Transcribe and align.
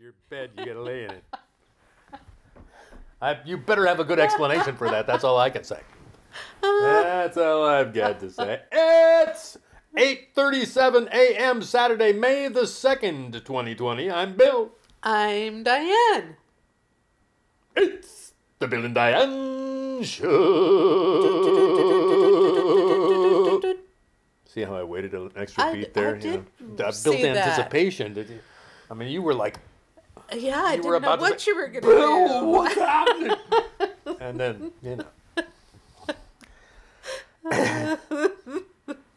your 0.00 0.14
bed. 0.30 0.50
You 0.56 0.64
gotta 0.64 0.80
lay 0.82 1.04
in 1.04 1.10
it. 1.10 1.24
I, 3.20 3.38
you 3.44 3.56
better 3.56 3.84
have 3.84 3.98
a 3.98 4.04
good 4.04 4.20
explanation 4.20 4.76
for 4.76 4.88
that. 4.88 5.08
That's 5.08 5.24
all 5.24 5.38
I 5.38 5.50
can 5.50 5.64
say. 5.64 5.80
That's 6.62 7.36
all 7.36 7.64
I've 7.64 7.92
got 7.92 8.20
to 8.20 8.30
say. 8.30 8.60
It's 8.70 9.58
8:37 9.96 11.12
a.m. 11.12 11.62
Saturday, 11.62 12.12
May 12.12 12.46
the 12.46 12.60
2nd, 12.62 13.32
2020. 13.44 14.08
I'm 14.08 14.36
Bill. 14.36 14.70
I'm 15.02 15.64
Diane. 15.64 16.36
It's 17.74 18.34
the 18.60 18.68
Bill 18.68 18.84
and 18.84 18.94
Diane 18.94 20.04
Show. 20.04 20.28
See 24.44 24.62
how 24.62 24.76
I 24.76 24.84
waited 24.84 25.14
an 25.14 25.32
extra 25.34 25.64
I- 25.64 25.72
beat 25.72 25.92
there? 25.92 26.14
I 26.14 26.18
you 26.20 26.46
know? 26.78 26.90
see 26.92 27.10
built 27.10 27.22
that. 27.22 27.36
anticipation. 27.48 28.14
Did 28.14 28.30
you? 28.30 28.38
I 28.90 28.94
mean, 28.94 29.08
you 29.08 29.22
were 29.22 29.34
like, 29.34 29.58
Yeah, 30.34 30.62
I 30.62 30.76
didn't 30.76 30.90
know 31.02 31.16
to 31.16 31.20
what 31.22 31.40
say, 31.40 31.50
you 31.50 31.56
were 31.56 31.68
gonna 31.68 31.80
Bill, 31.86 32.40
do. 32.40 32.46
what's 32.48 32.74
happening? 32.78 33.36
and 34.20 34.38
then, 34.40 34.72
you 34.82 34.96
know. 34.96 35.06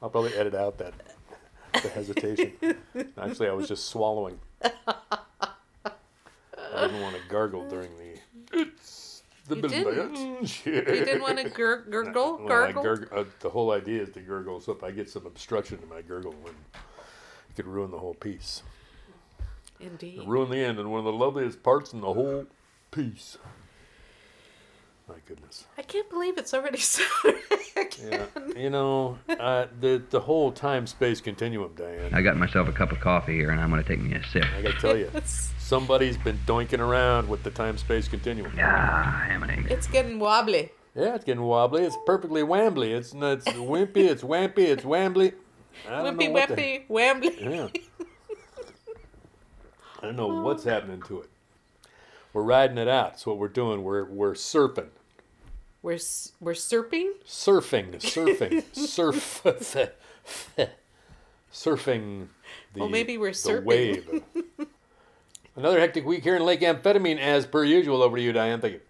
I'll 0.02 0.10
probably 0.10 0.34
edit 0.36 0.55
out 0.55 0.78
that 0.80 0.94
the 1.74 1.90
hesitation. 1.90 2.54
Actually, 3.18 3.50
I 3.50 3.54
was 3.54 3.68
just 3.68 3.88
swallowing. 3.90 4.40
I 4.64 4.72
didn't 6.88 7.02
want 7.02 7.16
to 7.16 7.22
gargle 7.30 7.68
during 7.70 7.90
the. 7.98 8.20
It's 8.60 9.24
the 9.48 9.55
You 9.58 9.62
didn't. 9.64 10.66
You 10.66 10.82
didn't 10.82 11.22
want 11.22 11.38
to 11.40 11.50
gur- 11.50 11.86
gurgle, 11.90 12.38
Well, 12.40 12.48
gargle. 12.48 12.84
gurg- 12.84 13.10
uh, 13.14 13.24
the 13.41 13.50
whole 13.50 13.72
idea 13.72 14.02
is 14.02 14.10
to 14.12 14.22
gurgle, 14.22 14.62
so 14.62 14.72
if 14.72 14.84
I 14.84 14.91
get 14.91 15.10
some 15.10 15.26
obstruction 15.26 15.78
to 15.80 15.86
my 15.88 16.02
gurgle, 16.02 16.36
it 16.46 17.55
could 17.55 17.68
ruin 17.68 17.91
the 17.91 18.00
whole 18.00 18.14
piece. 18.16 18.64
Indeed. 19.81 20.21
Ruin 20.26 20.49
the 20.49 20.58
end, 20.58 20.80
and 20.80 20.91
one 20.91 20.99
of 20.99 21.05
the 21.05 21.12
loveliest 21.13 21.63
parts 21.63 21.94
in 21.94 22.02
the 22.02 22.13
whole 22.13 22.45
piece. 22.91 23.38
My 25.07 25.15
goodness. 25.27 25.65
I 25.77 25.82
can't 25.82 26.10
believe 26.10 26.38
it's 26.38 26.54
already 26.54 26.77
Saturday 26.79 27.38
Yeah, 28.01 28.26
you 28.55 28.70
know, 28.70 29.18
uh, 29.27 29.65
the 29.79 30.01
the 30.10 30.21
whole 30.21 30.51
time 30.51 30.88
space 30.88 31.20
continuum, 31.20 31.73
Diane. 31.76 32.13
I 32.13 32.21
got 32.21 32.38
myself 32.38 32.68
a 32.70 32.71
cup 32.71 32.91
of 32.91 32.99
coffee 32.99 33.34
here, 33.35 33.49
and 33.51 33.60
I'm 33.60 33.70
going 33.70 33.84
to 33.84 33.88
take 33.88 33.99
me 33.99 34.13
a 34.15 34.23
sip. 34.23 34.46
I 34.57 34.62
gotta 34.62 34.79
tell 34.79 34.98
you, 34.98 35.10
It's, 35.13 35.51
somebody's 35.60 36.18
been 36.18 36.38
doinking 36.45 36.79
around 36.79 37.27
with 37.27 37.43
the 37.43 37.51
time 37.51 37.77
space 37.77 38.07
continuum. 38.07 38.54
Ah, 38.60 39.26
ham 39.27 39.43
and 39.43 39.51
eggs. 39.51 39.71
it's 39.71 39.88
getting 39.88 40.18
wobbly. 40.20 40.70
Yeah, 40.95 41.16
it's 41.16 41.26
getting 41.26 41.43
wobbly. 41.43 41.84
It's 41.84 41.98
perfectly 42.05 42.41
wambly. 42.43 42.91
It's 42.91 43.13
it's 43.13 43.45
wimpy. 43.57 43.98
It's 44.10 44.23
wampy. 44.23 44.60
It's 44.60 44.84
wambly. 44.84 45.34
I 45.90 46.04
don't 46.04 46.18
Wimpy, 46.18 46.26
know 46.27 46.32
what 46.32 46.49
the- 46.55 46.84
wambly. 46.90 47.40
Yeah. 47.41 47.68
I 50.02 50.05
don't 50.07 50.16
know 50.16 50.41
what's 50.41 50.63
happening 50.63 51.02
to 51.07 51.21
it. 51.21 51.30
We're 52.34 52.44
riding 52.44 52.77
it 52.77 52.88
out. 52.88 53.12
That's 53.12 53.26
what 53.26 53.38
we're 53.38 53.48
doing. 53.49 53.84
We're 53.84 54.05
we're 54.05 54.34
surfing, 54.34 54.88
We're 55.82 55.99
we're 56.40 56.54
surfing. 56.54 57.10
surfing, 57.26 57.96
surfing, 58.02 58.63
surf, 58.76 59.41
surfing. 61.54 62.27
The, 62.74 62.79
Well, 62.79 62.90
maybe 62.90 63.18
we're 63.18 63.32
surfing. 63.32 63.63
wave. 63.66 64.24
Another 65.56 65.79
hectic 65.79 66.06
week 66.06 66.24
here 66.24 66.38
in 66.38 66.44
Lake 66.46 66.62
Amphetamine, 66.62 67.19
as 67.19 67.46
per 67.46 67.63
usual. 67.66 68.02
Over 68.02 68.16
to 68.18 68.24
you, 68.24 68.31
Diane. 68.31 68.62
Thank 68.62 68.74
you. 68.75 68.81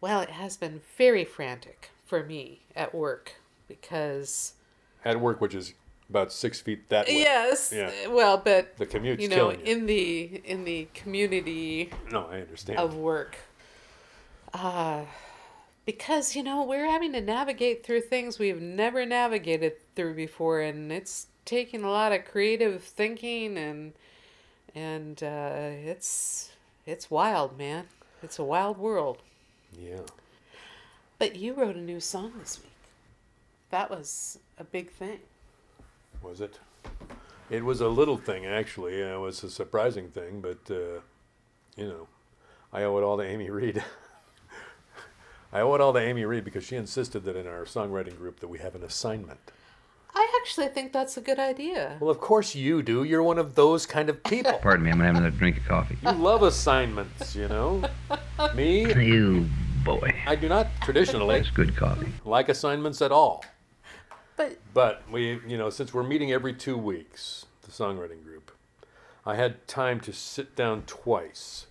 Well, 0.00 0.20
it 0.20 0.30
has 0.30 0.56
been 0.56 0.80
very 0.96 1.24
frantic 1.24 1.90
for 2.06 2.22
me 2.22 2.60
at 2.76 2.94
work 2.94 3.34
because 3.66 4.52
At 5.04 5.20
work, 5.20 5.40
which 5.40 5.54
is 5.56 5.74
about 6.10 6.32
six 6.32 6.60
feet 6.60 6.88
that 6.88 7.06
way. 7.06 7.18
yes, 7.18 7.72
Yeah. 7.74 7.90
well, 8.08 8.38
but 8.38 8.76
The 8.76 8.86
commute's 8.86 9.22
you 9.22 9.28
know, 9.28 9.50
you. 9.50 9.58
in 9.64 9.86
the 9.86 10.40
in 10.44 10.64
the 10.64 10.88
community 10.94 11.90
no, 12.10 12.26
I 12.26 12.40
understand. 12.40 12.78
of 12.78 12.94
work. 12.94 13.36
Uh, 14.54 15.02
because, 15.84 16.34
you 16.36 16.42
know, 16.42 16.64
we're 16.64 16.86
having 16.86 17.12
to 17.12 17.20
navigate 17.20 17.84
through 17.84 18.02
things 18.02 18.38
we've 18.38 18.60
never 18.60 19.04
navigated 19.06 19.74
through 19.94 20.14
before, 20.14 20.60
and 20.60 20.90
it's 20.92 21.26
taking 21.44 21.82
a 21.82 21.90
lot 21.90 22.12
of 22.12 22.24
creative 22.26 22.82
thinking 22.82 23.56
and 23.56 23.92
and 24.74 25.22
uh, 25.22 25.70
it's 25.84 26.50
it's 26.86 27.10
wild, 27.10 27.56
man. 27.58 27.86
It's 28.22 28.38
a 28.38 28.44
wild 28.44 28.78
world. 28.78 29.18
yeah. 29.78 30.00
But 31.18 31.34
you 31.36 31.52
wrote 31.54 31.74
a 31.76 31.80
new 31.80 32.00
song 32.00 32.32
this 32.38 32.60
week. 32.62 32.70
That 33.70 33.90
was 33.90 34.38
a 34.56 34.64
big 34.64 34.90
thing. 34.90 35.18
Was 36.22 36.40
it? 36.40 36.58
It 37.50 37.64
was 37.64 37.80
a 37.80 37.88
little 37.88 38.16
thing, 38.18 38.44
actually. 38.46 39.02
Uh, 39.02 39.14
It 39.16 39.20
was 39.20 39.42
a 39.42 39.50
surprising 39.50 40.08
thing, 40.08 40.40
but, 40.40 40.58
uh, 40.70 41.00
you 41.76 41.86
know, 41.88 42.08
I 42.72 42.82
owe 42.82 42.98
it 42.98 43.02
all 43.02 43.16
to 43.16 43.24
Amy 43.24 43.50
Reed. 43.50 43.82
I 45.52 45.60
owe 45.60 45.74
it 45.74 45.80
all 45.80 45.94
to 45.94 45.98
Amy 45.98 46.24
Reed 46.26 46.44
because 46.44 46.64
she 46.64 46.76
insisted 46.76 47.20
that 47.24 47.36
in 47.36 47.46
our 47.46 47.64
songwriting 47.64 48.18
group 48.18 48.40
that 48.40 48.48
we 48.48 48.58
have 48.58 48.74
an 48.74 48.82
assignment. 48.82 49.40
I 50.14 50.40
actually 50.42 50.68
think 50.68 50.92
that's 50.92 51.16
a 51.16 51.20
good 51.22 51.38
idea. 51.38 51.96
Well, 52.00 52.10
of 52.10 52.18
course 52.20 52.54
you 52.54 52.82
do. 52.82 53.04
You're 53.04 53.22
one 53.22 53.38
of 53.38 53.54
those 53.54 53.86
kind 53.86 54.10
of 54.10 54.22
people. 54.24 54.52
Pardon 54.62 54.84
me, 54.84 54.90
I'm 54.90 54.98
going 54.98 55.06
to 55.08 55.14
have 55.14 55.22
another 55.22 55.36
drink 55.38 55.56
of 55.58 55.64
coffee. 55.64 55.96
You 56.02 56.12
love 56.12 56.42
assignments, 56.42 57.34
you 57.34 57.48
know. 57.48 57.82
Me, 58.54 58.92
You 58.92 59.46
boy. 59.84 60.14
I 60.26 60.34
do 60.34 60.48
not 60.48 60.66
traditionally 60.82 61.38
That's 61.38 61.50
good 61.50 61.74
coffee. 61.76 62.12
like 62.24 62.48
assignments 62.50 63.00
at 63.00 63.12
all. 63.12 63.44
But 64.38 64.56
But 64.72 65.02
we, 65.10 65.40
you 65.46 65.58
know, 65.58 65.68
since 65.68 65.92
we're 65.92 66.04
meeting 66.04 66.32
every 66.32 66.54
two 66.54 66.78
weeks, 66.78 67.44
the 67.62 67.72
songwriting 67.72 68.22
group, 68.24 68.52
I 69.26 69.34
had 69.34 69.66
time 69.66 70.00
to 70.00 70.12
sit 70.12 70.56
down 70.56 70.84
twice 70.86 71.66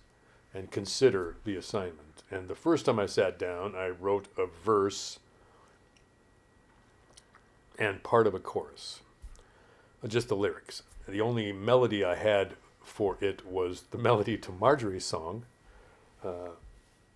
and 0.54 0.70
consider 0.70 1.36
the 1.44 1.56
assignment. 1.56 2.22
And 2.30 2.46
the 2.46 2.54
first 2.54 2.84
time 2.84 2.98
I 3.00 3.06
sat 3.06 3.38
down, 3.38 3.74
I 3.74 3.88
wrote 3.88 4.28
a 4.36 4.46
verse 4.46 5.18
and 7.78 8.02
part 8.02 8.26
of 8.26 8.34
a 8.34 8.38
chorus, 8.38 9.00
Uh, 10.04 10.08
just 10.08 10.28
the 10.28 10.36
lyrics. 10.36 10.82
The 11.08 11.20
only 11.22 11.52
melody 11.52 12.04
I 12.04 12.16
had 12.16 12.54
for 12.82 13.16
it 13.20 13.46
was 13.46 13.84
the 13.90 13.98
melody 14.08 14.36
to 14.36 14.52
Marjorie's 14.52 15.06
song, 15.06 15.46
uh, 16.22 16.50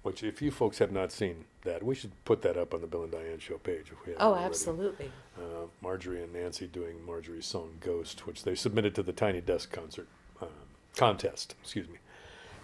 which, 0.03 0.23
if 0.23 0.43
you 0.43 0.51
folks 0.51 0.79
have 0.79 0.93
not 0.93 1.13
seen 1.13 1.45
that, 1.63 1.83
we 1.83 1.95
should 1.95 2.13
put 2.25 2.43
that 2.43 2.57
up 2.57 2.75
on 2.75 2.81
the 2.81 2.87
Bill 2.87 3.05
and 3.05 3.13
Diane 3.13 3.39
Show 3.39 3.59
page 3.59 3.87
if 3.93 4.05
we 4.05 4.13
haven't 4.13 4.23
oh, 4.23 4.31
already 4.31 4.45
absolutely. 4.45 5.13
uh, 5.39 5.67
Marjorie 5.81 6.23
and 6.23 6.33
Nancy 6.33 6.67
doing 6.67 7.05
Marjorie's 7.05 7.47
song 7.47 7.77
"Ghost," 7.81 8.27
which 8.27 8.43
they 8.43 8.55
submitted 8.55 8.95
to 8.97 9.03
the 9.03 9.13
Tiny 9.13 9.41
Desk 9.41 9.71
concert 9.71 10.09
um, 10.41 10.49
contest. 10.97 11.55
Excuse 11.63 11.89
me. 11.89 11.99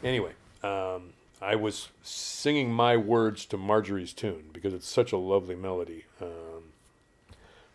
Anyway, 0.02 0.32
um, 0.62 1.12
I 1.40 1.54
was 1.54 1.88
singing 2.02 2.72
my 2.72 2.96
words 2.96 3.46
to 3.46 3.56
Marjorie's 3.56 4.12
tune 4.12 4.50
because 4.52 4.74
it's 4.74 4.88
such 4.88 5.12
a 5.12 5.16
lovely 5.16 5.54
melody. 5.54 6.06
Um, 6.20 6.72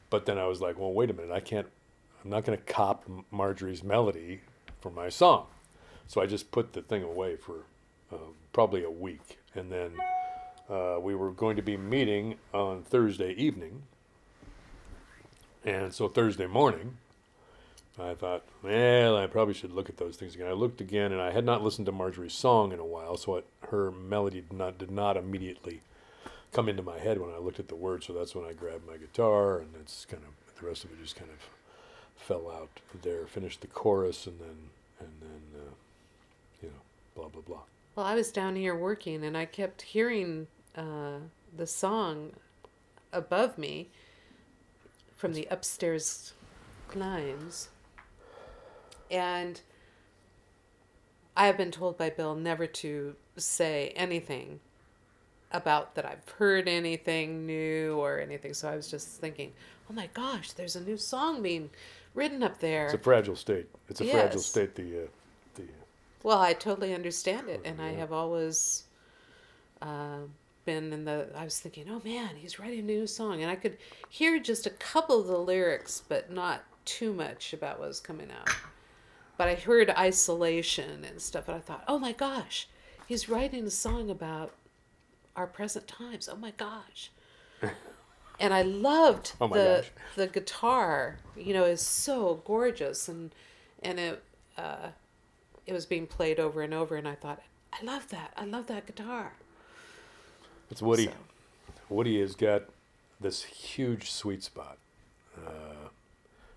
but 0.09 0.25
then 0.25 0.38
I 0.38 0.46
was 0.46 0.62
like, 0.62 0.78
well, 0.78 0.91
wait 0.91 1.09
a 1.09 1.13
minute, 1.13 1.31
I 1.31 1.40
can't. 1.40 1.68
I'm 2.23 2.29
not 2.29 2.46
going 2.46 2.57
to 2.57 2.63
cop 2.63 3.06
Marjorie's 3.31 3.84
melody 3.84 4.41
for 4.79 4.90
my 4.90 5.09
song. 5.09 5.47
So 6.07 6.22
I 6.22 6.25
just 6.25 6.52
put 6.52 6.73
the 6.73 6.81
thing 6.81 7.03
away 7.03 7.35
for 7.35 7.63
probably 8.51 8.84
a 8.84 8.91
week, 8.91 9.40
and 9.56 9.72
then 9.72 9.91
uh, 10.69 10.97
we 11.00 11.16
were 11.16 11.31
going 11.31 11.56
to 11.56 11.62
be 11.62 11.78
meeting 11.78 12.35
on 12.53 12.84
Thursday 12.84 13.34
evening. 13.34 13.84
And 15.66 15.94
so 15.94 16.07
Thursday 16.07 16.47
morning, 16.47 16.97
I 18.00 18.16
thought, 18.16 18.44
well, 18.63 19.16
I 19.16 19.28
probably 19.28 19.53
should 19.53 19.72
look 19.72 19.88
at 19.88 19.97
those 19.97 20.18
things 20.18 20.35
again. 20.35 20.47
I 20.47 20.53
looked 20.53 20.81
again, 20.81 21.12
and 21.12 21.22
I 21.22 21.31
had 21.31 21.46
not 21.46 21.63
listened 21.63 21.85
to 21.85 21.91
Marjorie's 21.91 22.34
song 22.34 22.72
in 22.72 22.79
a 22.79 22.85
while, 22.85 23.18
so 23.18 23.35
it, 23.35 23.46
her 23.69 23.91
melody 23.91 24.41
did 24.41 24.53
not 24.53 24.78
did 24.78 24.91
not 24.91 25.16
immediately 25.16 25.81
come 26.52 26.69
into 26.69 26.81
my 26.84 26.97
head 26.97 27.19
when 27.19 27.29
I 27.29 27.38
looked 27.38 27.59
at 27.59 27.68
the 27.68 27.75
words. 27.75 28.07
So 28.07 28.13
that's 28.13 28.34
when 28.35 28.46
I 28.46 28.53
grabbed 28.53 28.88
my 28.88 28.97
guitar, 28.97 29.59
and 29.59 29.69
it's 29.79 30.06
kind 30.06 30.23
of 30.23 30.59
the 30.59 30.68
rest 30.68 30.84
of 30.84 30.91
it 30.91 31.02
just 31.02 31.16
kind 31.16 31.29
of 31.31 31.50
fell 32.16 32.50
out 32.50 32.79
there. 33.03 33.28
Finished 33.28 33.62
the 33.62 33.68
chorus, 33.68 34.25
and 34.25 34.40
then 34.40 34.57
and 35.00 35.09
then 35.22 35.62
uh, 35.62 35.73
you 36.62 36.69
know, 36.69 36.81
blah 37.16 37.28
blah 37.28 37.41
blah. 37.41 37.62
Well, 37.95 38.05
I 38.05 38.16
was 38.16 38.31
down 38.31 38.55
here 38.55 38.75
working 38.75 39.23
and 39.23 39.37
I 39.37 39.45
kept 39.45 39.84
hearing 39.84 40.47
uh, 40.75 41.19
the 41.55 41.67
song 41.67 42.31
above 43.11 43.57
me 43.57 43.90
from 45.16 45.34
the 45.34 45.47
upstairs 45.51 46.34
climes. 46.87 47.69
And 49.11 49.61
I 51.37 51.45
have 51.45 51.57
been 51.57 51.72
told 51.72 51.97
by 51.97 52.09
Bill 52.09 52.35
never 52.35 52.66
to 52.66 53.16
say 53.37 53.93
anything 53.96 54.59
about 55.51 55.93
that 55.93 56.05
I've 56.05 56.28
heard 56.37 56.67
anything 56.67 57.46
new 57.46 57.96
or 57.99 58.19
anything. 58.19 58.55
So 58.55 58.69
I 58.69 58.75
was 58.75 58.89
just 58.89 59.22
thinking, 59.22 59.53
oh 59.89 59.93
my 59.93 60.09
gosh, 60.13 60.51
there's 60.53 60.75
a 60.75 60.81
new 60.81 60.97
song 60.97 61.43
being 61.43 61.69
written 62.16 62.41
up 62.41 62.59
there. 62.59 62.85
It's 62.85 62.96
a 62.96 62.97
fragile 62.97 63.35
state. 63.35 63.67
It's 63.87 64.01
a 64.01 64.05
fragile 64.05 64.41
state. 64.41 64.75
The 64.75 64.84
uh, 64.84 65.05
the 65.05 65.07
Well, 66.23 66.40
I 66.40 66.53
totally 66.53 66.93
understand 66.93 67.49
it, 67.49 67.61
and 67.66 67.81
I 67.81 67.91
have 67.93 68.11
always 68.14 68.84
uh, 69.81 70.20
been 70.66 70.93
in 70.93 71.03
the. 71.05 71.28
I 71.35 71.43
was 71.43 71.59
thinking, 71.59 71.85
oh 71.90 72.02
man, 72.05 72.37
he's 72.37 72.59
writing 72.59 72.79
a 72.79 72.84
new 72.84 73.05
song, 73.08 73.41
and 73.41 73.52
I 73.52 73.55
could 73.55 73.78
hear 74.09 74.40
just 74.40 74.66
a 74.66 74.70
couple 74.72 75.20
of 75.20 75.28
the 75.28 75.37
lyrics, 75.37 76.02
but 76.08 76.31
not 76.31 76.64
too 76.85 77.14
much 77.14 77.53
about 77.53 77.79
what 77.79 77.87
was 77.90 77.99
coming 77.99 78.29
out. 78.31 78.49
but 79.37 79.47
I 79.49 79.55
heard 79.55 79.90
isolation 79.90 81.03
and 81.03 81.22
stuff, 81.22 81.47
and 81.49 81.58
I 81.58 81.59
thought, 81.59 81.84
oh 81.87 81.99
my 81.99 82.14
gosh, 82.14 82.67
he's 83.08 83.28
writing 83.28 83.66
a 83.66 83.70
song 83.70 84.09
about 84.09 84.53
our 85.35 85.47
present 85.47 85.87
times. 85.87 86.29
Oh 86.31 86.35
my 86.37 86.52
gosh. 86.52 87.11
and 88.40 88.53
I 88.53 88.61
loved 88.61 89.34
Oh 89.41 89.47
the 89.49 89.84
gosh. 89.84 89.91
the 90.16 90.28
guitar. 90.28 91.17
You 91.35 91.53
know, 91.53 91.66
is 91.66 91.81
so 91.81 92.41
gorgeous, 92.46 93.09
and 93.09 93.34
and 93.81 93.99
it 93.99 94.23
uh, 94.58 94.90
it 95.65 95.73
was 95.73 95.85
being 95.85 96.07
played 96.07 96.39
over 96.39 96.61
and 96.61 96.73
over, 96.73 96.95
and 96.95 97.07
I 97.07 97.15
thought, 97.15 97.41
I 97.71 97.83
love 97.83 98.09
that. 98.09 98.33
I 98.37 98.45
love 98.45 98.67
that 98.67 98.85
guitar. 98.85 99.33
It's 100.69 100.81
Woody. 100.81 101.05
So- 101.05 101.11
Woody 101.89 102.19
has 102.21 102.35
got 102.35 102.63
this 103.19 103.43
huge 103.43 104.11
sweet 104.11 104.43
spot 104.43 104.77
uh, 105.37 105.89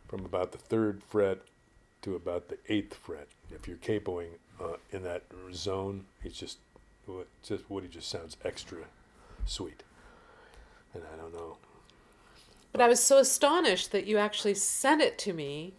from 0.08 0.24
about 0.24 0.52
the 0.52 0.58
third 0.58 1.02
fret 1.08 1.38
to 2.02 2.14
about 2.14 2.48
the 2.48 2.58
eighth 2.68 2.94
fret. 2.94 3.28
If 3.50 3.68
you're 3.68 3.76
capoing 3.76 4.28
uh, 4.60 4.76
in 4.90 5.02
that 5.02 5.24
zone, 5.52 6.04
it's 6.24 6.38
just, 6.38 6.58
just 7.42 7.68
Woody 7.70 7.88
just 7.88 8.08
sounds 8.08 8.36
extra 8.44 8.84
sweet. 9.44 9.82
And 10.94 11.02
I 11.12 11.16
don't 11.20 11.34
know. 11.34 11.56
But 12.72 12.80
I 12.80 12.88
was 12.88 13.02
so 13.02 13.18
astonished 13.18 13.92
that 13.92 14.06
you 14.06 14.18
actually 14.18 14.54
sent 14.54 15.00
it 15.00 15.18
to 15.18 15.32
me 15.32 15.74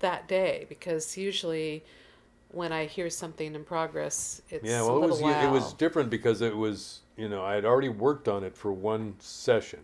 that 0.00 0.28
day 0.28 0.66
because 0.68 1.16
usually 1.16 1.84
when 2.50 2.72
I 2.72 2.86
hear 2.86 3.10
something 3.10 3.54
in 3.54 3.64
progress, 3.64 4.42
it's 4.50 4.64
Yeah, 4.64 4.82
well, 4.82 5.02
it 5.02 5.08
was 5.08 5.20
while. 5.20 5.46
it 5.46 5.50
was 5.50 5.72
different 5.74 6.10
because 6.10 6.40
it 6.40 6.56
was 6.56 7.00
you 7.16 7.28
know 7.28 7.44
I 7.44 7.54
had 7.54 7.64
already 7.64 7.88
worked 7.88 8.28
on 8.28 8.44
it 8.44 8.56
for 8.56 8.72
one 8.72 9.16
session, 9.18 9.80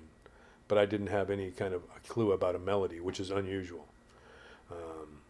but 0.68 0.78
I 0.78 0.86
didn't 0.86 1.08
have 1.08 1.30
any 1.30 1.50
kind 1.50 1.74
of 1.74 1.82
a 1.96 2.08
clue 2.08 2.32
about 2.32 2.54
a 2.54 2.58
melody, 2.58 3.00
which 3.00 3.20
is 3.20 3.30
unusual. 3.30 3.86
Um, 4.70 5.20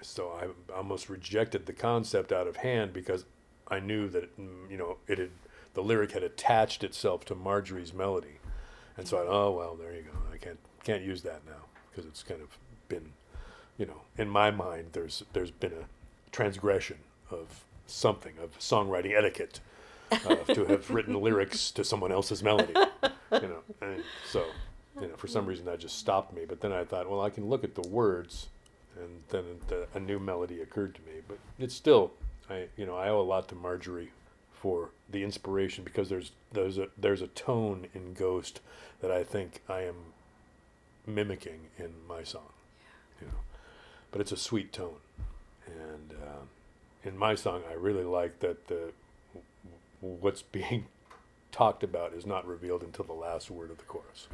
so 0.00 0.30
I 0.30 0.72
almost 0.72 1.08
rejected 1.08 1.66
the 1.66 1.72
concept 1.72 2.32
out 2.32 2.46
of 2.46 2.56
hand 2.56 2.92
because 2.92 3.24
I 3.68 3.80
knew 3.80 4.08
that 4.10 4.38
mm, 4.38 4.70
you 4.70 4.76
know 4.76 4.98
it 5.08 5.18
had 5.18 5.30
the 5.74 5.82
lyric 5.82 6.12
had 6.12 6.22
attached 6.22 6.84
itself 6.84 7.24
to 7.26 7.34
Marjorie's 7.34 7.92
melody, 7.92 8.38
and 8.96 9.06
so 9.08 9.16
I 9.18 9.24
thought, 9.24 9.32
oh 9.32 9.50
well 9.52 9.74
there 9.74 9.94
you 9.94 10.02
go 10.02 10.18
I 10.32 10.36
can't 10.36 10.58
can't 10.84 11.02
use 11.02 11.22
that 11.22 11.42
now 11.46 11.64
because 11.90 12.06
it's 12.06 12.22
kind 12.22 12.40
of 12.40 12.56
been 12.88 13.12
you 13.76 13.86
know 13.86 14.02
in 14.16 14.28
my 14.28 14.50
mind 14.52 14.90
there's 14.92 15.24
there's 15.32 15.50
been 15.50 15.72
a 15.72 15.84
transgression 16.36 16.98
of 17.30 17.64
something 17.86 18.34
of 18.42 18.58
songwriting 18.58 19.16
etiquette 19.16 19.58
uh, 20.12 20.34
to 20.52 20.66
have 20.66 20.90
written 20.90 21.14
lyrics 21.22 21.70
to 21.70 21.82
someone 21.82 22.12
else's 22.12 22.42
melody 22.42 22.74
you 23.32 23.48
know 23.48 23.62
and 23.80 24.02
so 24.30 24.44
you 25.00 25.08
know 25.08 25.16
for 25.16 25.28
some 25.28 25.46
reason 25.46 25.64
that 25.64 25.80
just 25.80 25.98
stopped 25.98 26.34
me 26.34 26.42
but 26.46 26.60
then 26.60 26.72
i 26.72 26.84
thought 26.84 27.08
well 27.08 27.22
i 27.22 27.30
can 27.30 27.48
look 27.48 27.64
at 27.64 27.74
the 27.74 27.88
words 27.88 28.48
and 28.98 29.22
then 29.30 29.44
the, 29.68 29.86
a 29.94 29.98
new 29.98 30.18
melody 30.18 30.60
occurred 30.60 30.94
to 30.94 31.00
me 31.10 31.22
but 31.26 31.38
it's 31.58 31.74
still 31.74 32.12
i 32.50 32.66
you 32.76 32.84
know 32.84 32.94
i 32.94 33.08
owe 33.08 33.18
a 33.18 33.22
lot 33.22 33.48
to 33.48 33.54
marjorie 33.54 34.10
for 34.52 34.90
the 35.08 35.22
inspiration 35.22 35.84
because 35.84 36.10
there's 36.10 36.32
there's 36.52 36.76
a 36.76 36.88
there's 36.98 37.22
a 37.22 37.28
tone 37.28 37.86
in 37.94 38.12
ghost 38.12 38.60
that 39.00 39.10
i 39.10 39.24
think 39.24 39.62
i 39.70 39.80
am 39.80 40.12
mimicking 41.06 41.60
in 41.78 41.94
my 42.06 42.22
song 42.22 42.52
you 43.22 43.26
know 43.26 43.40
but 44.10 44.20
it's 44.20 44.32
a 44.32 44.36
sweet 44.36 44.70
tone 44.70 44.96
and 45.66 46.12
um, 46.22 46.48
in 47.04 47.16
my 47.16 47.34
song 47.34 47.62
i 47.70 47.74
really 47.74 48.04
like 48.04 48.38
that 48.40 48.68
the 48.68 48.92
what's 50.00 50.42
being 50.42 50.86
talked 51.52 51.82
about 51.82 52.12
is 52.12 52.26
not 52.26 52.46
revealed 52.46 52.82
until 52.82 53.04
the 53.04 53.12
last 53.12 53.50
word 53.50 53.70
of 53.70 53.78
the 53.78 53.84
chorus. 53.84 54.28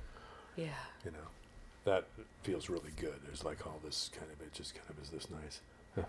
Yeah. 0.56 0.66
you 1.04 1.12
know 1.12 1.28
that 1.84 2.04
feels 2.42 2.68
really 2.68 2.90
good. 3.00 3.14
There's 3.24 3.44
like 3.44 3.66
all 3.66 3.80
this 3.84 4.10
kind 4.16 4.30
of 4.30 4.40
it 4.44 4.52
just 4.52 4.74
kind 4.74 4.90
of 4.90 5.02
is 5.02 5.10
this 5.10 5.28
nice 5.30 5.60
huh, 5.94 6.02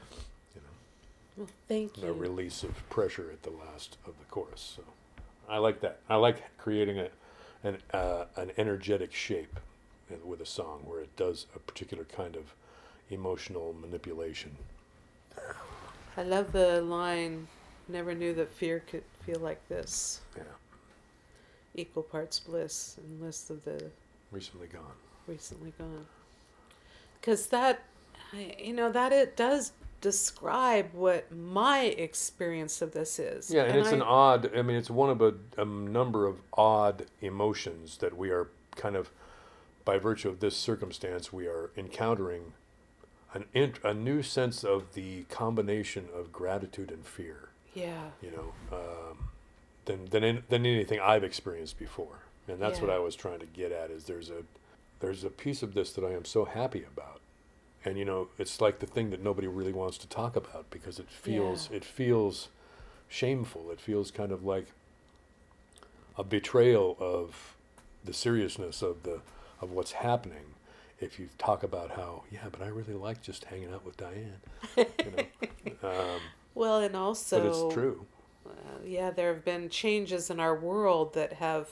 you 0.54 0.60
know. 0.60 1.36
Well, 1.36 1.48
thank 1.68 1.96
you. 1.96 2.04
the 2.04 2.12
release 2.12 2.62
of 2.62 2.88
pressure 2.88 3.28
at 3.32 3.42
the 3.42 3.50
last 3.50 3.98
of 4.06 4.14
the 4.18 4.24
chorus 4.30 4.74
so. 4.76 4.82
I 5.48 5.58
like 5.58 5.80
that. 5.80 5.98
I 6.08 6.16
like 6.16 6.56
creating 6.56 6.98
a 6.98 7.08
an, 7.64 7.78
uh, 7.92 8.24
an 8.36 8.52
energetic 8.56 9.12
shape 9.12 9.60
with 10.24 10.40
a 10.40 10.46
song 10.46 10.82
where 10.84 11.00
it 11.00 11.14
does 11.16 11.46
a 11.54 11.58
particular 11.58 12.04
kind 12.04 12.36
of 12.36 12.54
emotional 13.12 13.74
manipulation 13.80 14.50
I 16.16 16.24
love 16.24 16.52
the 16.52 16.82
line, 16.82 17.48
never 17.88 18.14
knew 18.14 18.34
that 18.34 18.52
fear 18.52 18.82
could 18.86 19.04
feel 19.24 19.40
like 19.40 19.66
this. 19.68 20.20
yeah 20.36 20.42
Equal 21.74 22.02
parts 22.02 22.38
bliss 22.38 22.96
and 22.98 23.22
list 23.22 23.50
of 23.50 23.64
the 23.64 23.90
recently 24.30 24.66
gone 24.66 24.92
recently 25.26 25.72
gone. 25.78 26.06
Because 27.20 27.46
that, 27.48 27.82
you 28.58 28.72
know, 28.72 28.90
that 28.90 29.12
it 29.12 29.36
does 29.36 29.72
describe 30.00 30.92
what 30.92 31.30
my 31.32 31.80
experience 31.82 32.82
of 32.82 32.92
this 32.92 33.18
is. 33.18 33.50
Yeah, 33.50 33.64
and, 33.64 33.78
it's 33.78 33.90
I, 33.90 33.96
an 33.96 34.02
odd. 34.02 34.56
I 34.56 34.62
mean, 34.62 34.76
it's 34.76 34.90
one 34.90 35.10
of 35.10 35.22
a, 35.22 35.34
a 35.56 35.64
number 35.64 36.26
of 36.26 36.40
odd 36.54 37.06
emotions 37.20 37.98
that 37.98 38.16
we 38.16 38.30
are 38.30 38.48
kind 38.74 38.96
of, 38.96 39.10
by 39.84 39.98
virtue 39.98 40.28
of 40.28 40.40
this 40.40 40.56
circumstance, 40.56 41.32
we 41.32 41.46
are 41.46 41.70
encountering 41.76 42.52
an 43.34 43.46
int, 43.54 43.78
a 43.82 43.94
new 43.94 44.22
sense 44.22 44.62
of 44.64 44.92
the 44.94 45.22
combination 45.24 46.08
of 46.14 46.32
gratitude 46.32 46.90
and 46.90 47.04
fear. 47.06 47.48
Yeah. 47.74 48.10
You 48.20 48.30
know, 48.30 48.76
um, 48.76 49.28
than 49.86 50.06
than 50.06 50.22
an- 50.24 50.44
than 50.48 50.66
anything 50.66 51.00
I've 51.00 51.24
experienced 51.24 51.78
before, 51.78 52.18
and 52.46 52.60
that's 52.60 52.80
what 52.80 52.90
I 52.90 52.98
was 52.98 53.16
trying 53.16 53.40
to 53.40 53.46
get 53.46 53.72
at. 53.72 53.90
Is 53.90 54.04
there's 54.04 54.30
a 54.30 54.44
there's 55.00 55.24
a 55.24 55.30
piece 55.30 55.62
of 55.62 55.74
this 55.74 55.92
that 55.94 56.04
I 56.04 56.10
am 56.12 56.24
so 56.24 56.44
happy 56.44 56.84
about, 56.84 57.20
and 57.84 57.98
you 57.98 58.04
know, 58.04 58.28
it's 58.38 58.60
like 58.60 58.78
the 58.80 58.86
thing 58.86 59.10
that 59.10 59.22
nobody 59.22 59.48
really 59.48 59.72
wants 59.72 59.98
to 59.98 60.06
talk 60.08 60.36
about 60.36 60.70
because 60.70 60.98
it 60.98 61.08
feels 61.08 61.70
Yeah. 61.70 61.78
it 61.78 61.84
feels 61.84 62.48
shameful. 63.08 63.70
It 63.70 63.80
feels 63.80 64.10
kind 64.10 64.32
of 64.32 64.44
like 64.44 64.66
a 66.18 66.24
betrayal 66.24 66.96
of 67.00 67.56
the 68.04 68.12
seriousness 68.12 68.82
of 68.82 69.02
the 69.04 69.20
of 69.60 69.70
what's 69.70 69.92
happening. 69.92 70.51
If 71.02 71.18
you 71.18 71.28
talk 71.38 71.62
about 71.62 71.90
how, 71.90 72.22
yeah, 72.30 72.46
but 72.50 72.62
I 72.62 72.68
really 72.68 72.94
like 72.94 73.22
just 73.22 73.44
hanging 73.44 73.72
out 73.72 73.84
with 73.84 73.96
Diane, 73.96 74.40
you 74.76 74.86
know. 75.16 75.88
um, 75.88 76.20
Well, 76.54 76.78
and 76.80 76.94
also, 76.94 77.38
but 77.40 77.46
it's 77.48 77.74
true. 77.74 78.06
Uh, 78.46 78.50
yeah, 78.84 79.10
there 79.10 79.32
have 79.32 79.44
been 79.44 79.68
changes 79.68 80.30
in 80.30 80.38
our 80.40 80.54
world 80.54 81.14
that 81.14 81.34
have 81.34 81.70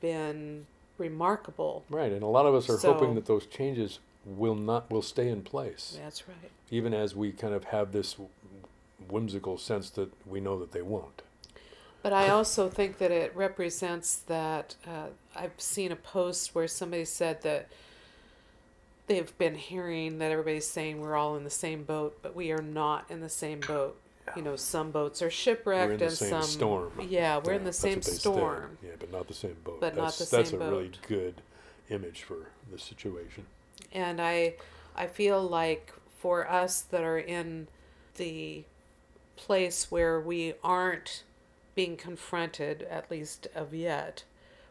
been 0.00 0.66
remarkable. 0.98 1.84
Right, 1.88 2.12
and 2.12 2.22
a 2.22 2.26
lot 2.26 2.46
of 2.46 2.54
us 2.54 2.68
are 2.68 2.78
So- 2.78 2.92
hoping 2.92 3.14
that 3.14 3.26
those 3.26 3.46
changes 3.46 3.98
will 4.24 4.54
not 4.54 4.88
will 4.90 5.02
stay 5.02 5.28
in 5.28 5.42
place, 5.42 5.98
That's 6.00 6.28
right. 6.28 6.50
even 6.70 6.94
as 6.94 7.16
we 7.16 7.32
kind 7.32 7.52
of 7.54 7.64
have 7.64 7.90
this 7.92 8.16
whimsical 9.08 9.58
sense 9.58 9.90
that 9.90 10.10
we 10.26 10.40
know 10.40 10.58
that 10.60 10.70
they 10.72 10.82
won't. 10.82 11.22
But 12.02 12.12
I 12.12 12.28
also 12.36 12.68
think 12.68 12.98
that 12.98 13.10
it 13.10 13.34
represents 13.34 14.16
that 14.26 14.76
uh, 14.86 15.08
I've 15.34 15.60
seen 15.60 15.90
a 15.90 15.96
post 15.96 16.54
where 16.54 16.68
somebody 16.68 17.04
said 17.04 17.42
that 17.42 17.68
they've 19.06 19.36
been 19.38 19.54
hearing 19.54 20.18
that 20.18 20.30
everybody's 20.30 20.66
saying 20.66 21.00
we're 21.00 21.16
all 21.16 21.36
in 21.36 21.44
the 21.44 21.50
same 21.50 21.84
boat, 21.84 22.18
but 22.22 22.34
we 22.34 22.52
are 22.52 22.62
not 22.62 23.10
in 23.10 23.20
the 23.20 23.28
same 23.28 23.60
boat. 23.60 23.98
You 24.36 24.42
know, 24.42 24.56
some 24.56 24.92
boats 24.92 25.20
are 25.20 25.30
shipwrecked 25.30 25.88
We're 25.88 25.92
in 25.94 25.98
the 25.98 26.04
and 26.06 26.14
same 26.14 26.30
some 26.30 26.42
storm. 26.42 26.92
Yeah, 27.08 27.40
we're 27.44 27.54
in 27.54 27.64
the 27.64 27.72
same 27.72 28.00
storm. 28.02 28.78
Yeah, 28.82 28.92
but 28.98 29.10
not 29.10 29.26
the 29.26 29.34
same 29.34 29.56
boat. 29.64 29.80
But 29.80 29.96
not 29.96 30.04
that's, 30.04 30.30
the 30.30 30.36
That's 30.36 30.50
same 30.50 30.62
a 30.62 30.70
really 30.70 30.92
good 31.08 31.42
image 31.90 32.22
for 32.22 32.46
the 32.70 32.78
situation. 32.78 33.44
And 33.92 34.20
I 34.20 34.54
I 34.94 35.06
feel 35.06 35.42
like 35.42 35.92
for 36.18 36.48
us 36.48 36.82
that 36.82 37.02
are 37.02 37.18
in 37.18 37.66
the 38.16 38.64
place 39.36 39.90
where 39.90 40.20
we 40.20 40.54
aren't 40.62 41.24
being 41.74 41.96
confronted, 41.96 42.82
at 42.84 43.10
least 43.10 43.48
of 43.54 43.74
yet, 43.74 44.24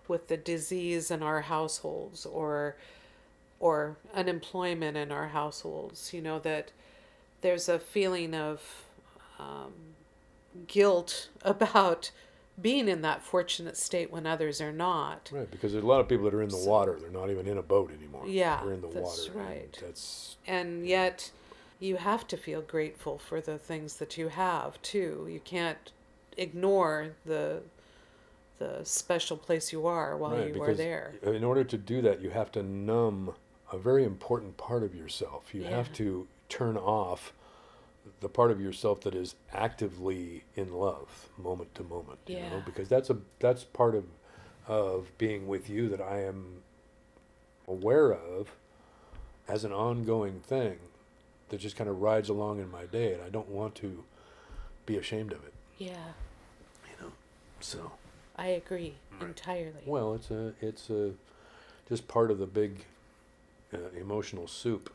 with 0.08 0.28
the 0.28 0.38
disease 0.38 1.12
in 1.12 1.22
our 1.22 1.42
households 1.42 2.26
or 2.26 2.78
or 3.62 3.96
unemployment 4.14 4.98
in 4.98 5.12
our 5.12 5.30
households, 5.30 6.14
you 6.14 6.22
know, 6.22 6.40
that 6.40 6.72
there's 7.42 7.70
a 7.70 7.78
feeling 7.80 8.34
of 8.34 8.86
um, 9.40 9.72
guilt 10.68 11.30
about 11.44 12.12
being 12.62 12.90
in 12.90 13.02
that 13.02 13.24
fortunate 13.24 13.78
state 13.78 14.12
when 14.12 14.26
others 14.28 14.60
are 14.60 14.74
not. 14.74 15.30
Right, 15.32 15.50
because 15.50 15.72
there's 15.72 15.84
a 15.84 15.88
lot 15.88 16.02
of 16.02 16.10
people 16.10 16.26
that 16.26 16.34
are 16.34 16.42
in 16.42 16.50
the 16.50 16.58
So- 16.58 16.70
water. 16.70 16.98
They're 17.00 17.10
not 17.10 17.30
even 17.30 17.48
in 17.48 17.58
a 17.58 17.62
boat 17.64 17.92
anymore. 17.98 18.24
Yeah, 18.28 18.60
they're 18.64 18.74
in 18.74 18.82
the 18.82 18.88
that's 18.90 19.30
water. 19.30 19.40
and 19.40 19.48
right. 19.50 19.78
That's 19.80 20.36
and 20.46 20.86
yet 20.88 21.32
you 21.80 21.98
have 21.98 22.28
to 22.28 22.38
feel 22.38 22.62
grateful 22.62 23.18
for 23.18 23.42
the 23.42 23.58
things 23.58 23.96
that 23.98 24.16
you 24.18 24.28
have 24.28 24.80
too 24.84 25.28
you 25.30 25.40
can't 25.40 25.92
ignore 26.38 27.14
the 27.26 27.62
the 28.60 28.82
special 28.84 29.36
place 29.36 29.74
you 29.74 29.88
are 29.88 30.16
while 30.16 30.38
right 30.38 30.54
you 30.56 30.62
are 30.62 30.76
there 30.76 31.16
in 31.24 31.44
order 31.44 31.64
to 31.64 31.78
do 31.78 32.00
that, 32.04 32.22
you 32.22 32.30
have 32.30 32.52
to 32.52 32.62
numb 32.62 33.34
a 33.72 33.78
very 33.78 34.04
important 34.04 34.58
part 34.58 34.84
of 34.84 34.94
yourself. 34.96 35.54
You 35.54 35.64
have 35.64 35.92
to 35.94 36.28
turn 36.50 36.76
off 36.78 37.34
the 38.20 38.30
part 38.30 38.52
of 38.52 38.60
yourself 38.60 39.02
that 39.02 39.16
is 39.16 39.36
actively 39.54 40.44
in 40.56 40.74
love, 40.74 41.30
moment 41.38 41.74
to 41.76 41.84
moment. 41.84 42.20
You 42.28 42.38
know, 42.38 42.42
Yeah. 42.58 42.62
because 42.66 42.88
that's 42.90 43.10
a 43.10 43.18
that's 43.40 43.64
part 43.64 43.96
of 43.96 44.06
of 44.68 45.12
being 45.18 45.48
with 45.48 45.70
you 45.70 45.90
that 45.90 46.02
I 46.02 46.22
am 46.22 46.62
aware 47.68 48.12
of 48.14 48.56
as 49.48 49.64
an 49.64 49.72
ongoing 49.72 50.40
thing 50.42 50.78
that 51.50 51.58
just 51.60 51.76
kind 51.76 51.90
of 51.90 52.02
rides 52.02 52.30
along 52.30 52.60
in 52.60 52.70
my 52.72 52.86
day, 52.86 53.14
and 53.14 53.22
I 53.24 53.30
don't 53.30 53.50
want 53.50 53.76
to 53.76 54.04
be 54.86 54.98
ashamed 54.98 55.32
of 55.34 55.44
it. 55.46 55.54
Yeah, 55.78 56.14
You 56.86 57.06
know, 57.06 57.12
so 57.60 57.92
I 58.38 58.48
agree 58.48 58.96
entirely. 59.20 59.82
well, 59.86 60.14
it's 60.14 60.30
a 60.32 60.54
it's 60.62 60.90
a 60.90 61.14
just 61.90 62.08
part 62.08 62.30
of 62.32 62.38
the 62.40 62.46
big 62.48 62.86
uh, 63.74 63.78
emotional 64.00 64.48
soup. 64.48 64.94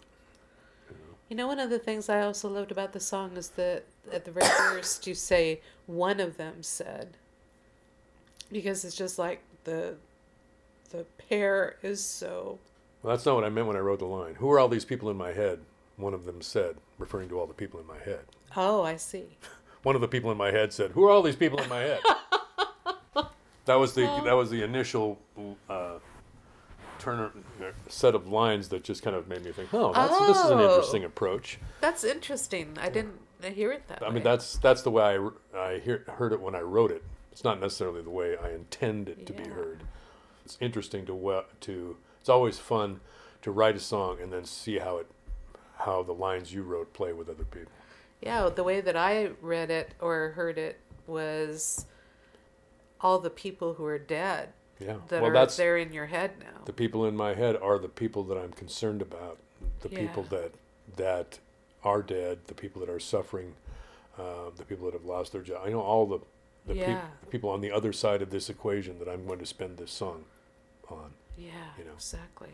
You 1.28 1.36
know, 1.36 1.48
one 1.48 1.58
of 1.58 1.70
the 1.70 1.78
things 1.80 2.08
I 2.08 2.20
also 2.20 2.48
loved 2.48 2.70
about 2.70 2.92
the 2.92 3.00
song 3.00 3.36
is 3.36 3.48
that 3.50 3.84
at 4.12 4.24
the 4.24 4.30
very 4.30 4.46
first 4.46 5.06
you 5.08 5.14
say 5.14 5.60
one 5.86 6.20
of 6.20 6.36
them 6.36 6.62
said, 6.62 7.16
because 8.52 8.84
it's 8.84 8.94
just 8.94 9.18
like 9.18 9.42
the 9.64 9.96
the 10.90 11.04
pair 11.28 11.76
is 11.82 12.04
so 12.04 12.58
Well, 13.02 13.14
that's 13.14 13.26
not 13.26 13.34
what 13.34 13.42
I 13.44 13.48
meant 13.48 13.66
when 13.66 13.76
I 13.76 13.80
wrote 13.80 13.98
the 13.98 14.04
line. 14.04 14.36
Who 14.36 14.48
are 14.52 14.60
all 14.60 14.68
these 14.68 14.84
people 14.84 15.10
in 15.10 15.16
my 15.16 15.32
head? 15.32 15.58
One 15.96 16.14
of 16.14 16.26
them 16.26 16.40
said, 16.42 16.76
referring 16.98 17.28
to 17.30 17.40
all 17.40 17.46
the 17.48 17.54
people 17.54 17.80
in 17.80 17.86
my 17.88 17.98
head. 17.98 18.26
oh 18.56 18.82
I 18.82 18.96
see 18.96 19.24
One 19.82 19.94
of 19.94 20.00
the 20.00 20.08
people 20.08 20.30
in 20.32 20.36
my 20.38 20.50
head 20.50 20.72
said, 20.72 20.90
"Who 20.92 21.04
are 21.04 21.10
all 21.10 21.22
these 21.22 21.36
people 21.36 21.60
in 21.60 21.68
my 21.68 21.78
head?" 21.80 22.00
that 23.66 23.74
was 23.74 23.94
the 23.94 24.02
that 24.24 24.32
was 24.32 24.50
the 24.50 24.62
initial 24.62 25.18
uh, 25.68 25.98
turn 27.06 27.44
set 27.88 28.14
of 28.14 28.26
lines 28.28 28.68
that 28.70 28.82
just 28.84 29.02
kind 29.02 29.14
of 29.16 29.28
made 29.28 29.44
me 29.44 29.52
think, 29.52 29.72
"Oh, 29.72 29.92
that's, 29.92 30.18
this 30.26 30.38
is 30.44 30.50
an 30.50 30.58
Oh. 30.58 30.68
interesting 30.68 31.04
approach." 31.04 31.58
that's 31.80 32.04
interesting. 32.04 32.76
I 32.80 32.88
didn't 32.88 33.18
hear 33.42 33.70
it 33.72 33.86
that 33.88 34.02
I 34.02 34.08
way. 34.08 34.14
mean, 34.14 34.22
that's 34.24 34.58
that's 34.58 34.82
the 34.82 34.90
way 34.90 35.18
I 35.56 35.78
hear, 35.78 36.04
heard 36.08 36.32
it 36.32 36.40
when 36.40 36.54
I 36.54 36.60
wrote 36.60 36.90
it. 36.90 37.02
It's 37.32 37.44
not 37.44 37.60
necessarily 37.60 38.02
the 38.02 38.10
way 38.10 38.36
I 38.36 38.50
intend 38.50 39.08
it 39.08 39.26
to 39.26 39.32
be 39.32 39.44
heard. 39.48 39.82
It's 40.44 40.56
interesting 40.60 41.06
to 41.06 41.42
to. 41.60 41.96
It's 42.20 42.28
always 42.28 42.58
fun 42.58 43.00
to 43.42 43.50
write 43.52 43.76
a 43.76 43.80
song 43.80 44.18
and 44.20 44.32
then 44.32 44.44
see 44.44 44.78
how 44.78 44.96
it 44.98 45.06
how 45.78 46.02
the 46.02 46.12
lines 46.14 46.52
you 46.52 46.62
wrote 46.62 46.92
play 46.94 47.12
with 47.12 47.28
other 47.28 47.44
people. 47.44 47.70
yeah. 48.20 48.48
The 48.48 48.64
way 48.64 48.80
that 48.80 48.96
I 48.96 49.30
read 49.40 49.70
it 49.70 49.94
or 50.00 50.30
heard 50.30 50.58
it 50.58 50.80
was 51.06 51.86
all 53.00 53.18
the 53.20 53.30
people 53.30 53.74
who 53.74 53.84
are 53.84 53.98
dead 53.98 54.48
Yeah. 54.78 54.96
that 55.08 55.22
well, 55.22 55.30
are 55.30 55.34
that's 55.34 55.56
there 55.56 55.78
in 55.78 55.92
your 55.92 56.06
head 56.06 56.32
now. 56.40 56.60
the 56.66 56.72
people 56.72 57.06
in 57.06 57.16
my 57.16 57.34
head 57.34 57.56
are 57.56 57.78
the 57.78 57.88
people 57.88 58.22
that 58.24 58.36
I'm 58.36 58.52
concerned 58.52 59.00
about. 59.02 59.38
The 59.80 59.88
people 59.88 60.22
that 60.24 60.52
that 60.96 61.38
are 61.82 62.02
dead, 62.02 62.38
the 62.46 62.54
people 62.54 62.80
that 62.80 62.90
are 62.90 63.00
suffering, 63.00 63.54
uh, 64.18 64.50
the 64.56 64.64
people 64.64 64.84
that 64.86 64.92
have 64.94 65.04
lost 65.04 65.32
their 65.32 65.42
job. 65.42 65.62
I 65.64 65.70
know 65.70 65.80
all 65.80 66.06
the 66.06 66.18
the 66.66 66.74
peop- 66.74 66.88
Yeah. 66.88 67.06
people 67.30 67.48
on 67.50 67.60
the 67.60 67.70
other 67.70 67.92
side 67.92 68.20
of 68.22 68.30
this 68.30 68.48
equation 68.50 68.98
that 68.98 69.08
I'm 69.08 69.26
going 69.26 69.38
to 69.38 69.46
spend 69.46 69.76
this 69.78 69.92
song 69.92 70.24
on. 70.90 71.12
yeah, 71.38 71.50
you 71.78 71.84
know. 71.84 71.92
exactly. 71.94 72.50